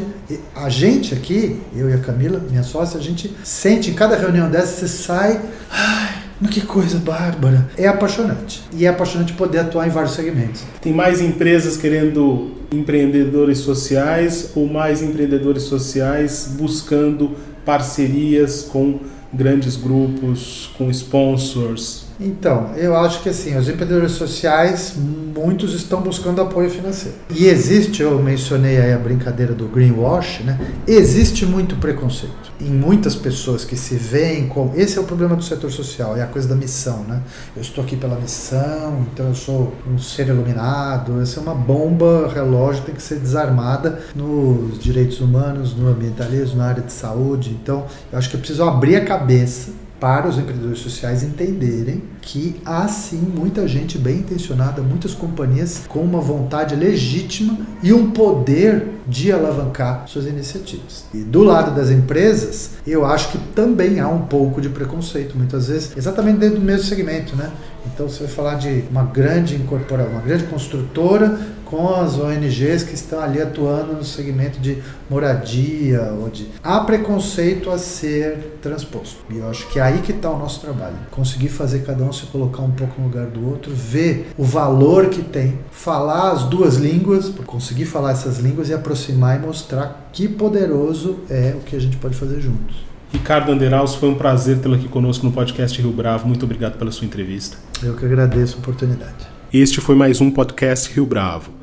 A 0.56 0.70
gente 0.70 1.14
aqui, 1.14 1.62
eu 1.76 1.90
e 1.90 1.94
a 1.94 2.00
Camila, 2.00 2.42
minha 2.50 2.64
sócia, 2.64 3.00
a 3.00 3.04
gente 3.04 3.34
sente 3.44 3.92
em 3.92 3.94
cada 3.94 4.16
reunião 4.16 4.50
dessa, 4.50 4.86
você 4.86 4.88
sai. 4.88 5.42
Ai, 5.72 6.24
que 6.52 6.62
coisa 6.62 7.00
bárbara. 7.00 7.70
É 7.78 7.88
apaixonante. 7.88 8.64
E 8.74 8.86
é 8.86 8.90
apaixonante 8.90 9.34
poder 9.34 9.60
atuar 9.60 9.88
em 9.88 9.90
vários 9.90 10.14
segmentos. 10.14 10.64
Tem 10.82 10.94
mais 10.94 11.22
empresas 11.22 11.78
querendo 11.78 12.52
empreendedores 12.72 13.60
sociais 13.60 14.52
ou 14.56 14.68
mais 14.68 15.02
empreendedores 15.02 15.64
sociais 15.64 16.54
buscando 16.58 17.32
parcerias 17.66 18.62
com 18.64 19.00
grandes 19.34 19.76
grupos, 19.76 20.70
com 20.78 20.90
sponsors? 20.92 22.03
Então, 22.20 22.72
eu 22.76 22.96
acho 22.96 23.22
que 23.22 23.30
assim, 23.30 23.58
os 23.58 23.68
empreendedores 23.68 24.14
sociais, 24.14 24.94
muitos 24.98 25.74
estão 25.74 26.02
buscando 26.02 26.42
apoio 26.42 26.70
financeiro. 26.70 27.18
E 27.30 27.48
existe, 27.48 28.02
eu 28.02 28.22
mencionei 28.22 28.80
aí 28.80 28.94
a 28.94 28.98
brincadeira 28.98 29.54
do 29.54 29.68
greenwash, 29.68 30.42
né? 30.44 30.60
Existe 30.88 31.46
muito 31.46 31.76
preconceito 31.78 32.54
em 32.62 32.70
muitas 32.70 33.16
pessoas 33.16 33.66
que 33.66 33.76
se 33.76 33.96
veem 33.96 34.48
como. 34.48 34.74
Esse 34.76 34.98
é 34.98 35.02
o 35.02 35.04
problema 35.04 35.36
do 35.36 35.44
setor 35.44 35.72
social, 35.72 36.16
é 36.16 36.22
a 36.22 36.28
coisa 36.28 36.48
da 36.48 36.56
missão, 36.56 37.04
né? 37.04 37.22
Eu 37.56 37.62
estou 37.62 37.84
aqui 37.84 37.96
pela 37.96 38.16
missão, 38.16 39.06
então 39.12 39.28
eu 39.28 39.36
sou 39.36 39.74
um 39.88 39.98
ser 39.98 40.28
iluminado. 40.28 41.22
Essa 41.22 41.40
é 41.40 41.44
uma 41.44 41.56
bomba 41.56 42.32
relógio, 42.34 42.84
tem 42.84 42.96
que 42.96 43.02
ser 43.02 43.20
desarmada 43.20 44.00
nos 44.16 44.80
direitos 44.80 45.20
humanos, 45.20 45.76
no 45.76 45.90
ambientalismo, 45.90 46.58
na 46.58 46.66
área 46.66 46.84
de 46.84 46.92
saúde. 46.92 47.58
Então, 47.62 47.86
eu 48.12 48.18
acho 48.18 48.30
que 48.30 48.36
eu 48.36 48.40
preciso 48.40 48.64
abrir 48.64 48.96
a 48.96 49.06
cabeça 49.06 49.83
para 50.04 50.28
os 50.28 50.38
empreendedores 50.38 50.80
sociais 50.80 51.24
entenderem 51.24 52.04
que 52.22 52.60
há 52.66 52.86
sim 52.90 53.20
muita 53.20 53.66
gente 53.66 53.98
bem 53.98 54.18
intencionada, 54.18 54.82
muitas 54.82 55.14
companhias 55.14 55.84
com 55.88 56.00
uma 56.00 56.20
vontade 56.20 56.76
legítima 56.76 57.58
e 57.82 57.94
um 57.94 58.12
poder 58.12 58.90
de 59.08 59.32
alavancar 59.32 60.04
suas 60.08 60.26
iniciativas. 60.26 61.06
E 61.14 61.20
do 61.20 61.42
lado 61.42 61.74
das 61.74 61.90
empresas, 61.90 62.72
eu 62.86 63.06
acho 63.06 63.32
que 63.32 63.38
também 63.56 64.02
há 64.02 64.10
um 64.10 64.24
pouco 64.24 64.60
de 64.60 64.68
preconceito, 64.68 65.38
muitas 65.38 65.70
vezes, 65.70 65.96
exatamente 65.96 66.38
dentro 66.38 66.60
do 66.60 66.66
mesmo 66.66 66.86
segmento, 66.86 67.34
né? 67.38 67.50
Então 67.86 68.10
você 68.10 68.26
vai 68.26 68.34
falar 68.34 68.56
de 68.56 68.84
uma 68.92 69.04
grande 69.04 69.56
incorporação, 69.56 70.12
uma 70.12 70.22
grande 70.22 70.44
construtora 70.46 71.40
com 71.74 71.96
as 71.96 72.20
ONGs 72.20 72.84
que 72.84 72.94
estão 72.94 73.20
ali 73.20 73.42
atuando 73.42 73.94
no 73.94 74.04
segmento 74.04 74.60
de 74.60 74.78
moradia 75.10 76.14
ou 76.22 76.30
de 76.30 76.48
há 76.64 76.80
preconceito 76.82 77.72
a 77.72 77.80
ser 77.80 78.60
transposto. 78.62 79.26
E 79.32 79.40
eu 79.40 79.50
acho 79.50 79.68
que 79.70 79.80
é 79.80 79.82
aí 79.82 79.98
que 80.04 80.12
está 80.12 80.30
o 80.30 80.38
nosso 80.38 80.62
trabalho. 80.62 80.96
Conseguir 81.10 81.50
fazer 81.50 81.80
cada 81.80 82.04
um 82.04 82.14
se 82.14 82.28
colocar 82.28 82.62
um 82.62 82.70
pouco 82.70 83.02
no 83.02 83.08
lugar 83.08 83.26
do 83.26 83.50
outro, 83.50 83.74
ver 83.74 84.30
o 84.38 84.44
valor 84.44 85.08
que 85.08 85.24
tem, 85.24 85.58
falar 85.72 86.34
as 86.34 86.44
duas 86.44 86.76
línguas, 86.76 87.30
conseguir 87.48 87.86
falar 87.86 88.12
essas 88.12 88.38
línguas 88.38 88.70
e 88.70 88.74
aproximar 88.76 89.38
e 89.38 89.44
mostrar 89.44 90.10
que 90.14 90.28
poderoso 90.28 91.22
é 91.28 91.56
o 91.58 91.62
que 91.62 91.76
a 91.76 91.80
gente 91.80 91.98
pode 91.98 92.16
fazer 92.16 92.40
juntos. 92.40 92.86
Ricardo 93.12 93.52
Anderaus, 93.52 93.96
foi 93.96 94.10
um 94.10 94.16
prazer 94.16 94.60
tê-lo 94.60 94.76
aqui 94.76 94.88
conosco 94.88 95.26
no 95.26 95.32
podcast 95.32 95.82
Rio 95.82 95.92
Bravo. 95.92 96.28
Muito 96.28 96.46
obrigado 96.46 96.78
pela 96.78 96.92
sua 96.92 97.08
entrevista. 97.08 97.58
Eu 97.82 97.96
que 97.96 98.06
agradeço 98.06 98.58
a 98.58 98.60
oportunidade. 98.60 99.28
Este 99.52 99.82
foi 99.82 99.96
mais 99.96 100.22
um 100.22 100.30
podcast 100.30 100.94
Rio 100.94 101.08
Bravo. 101.08 101.63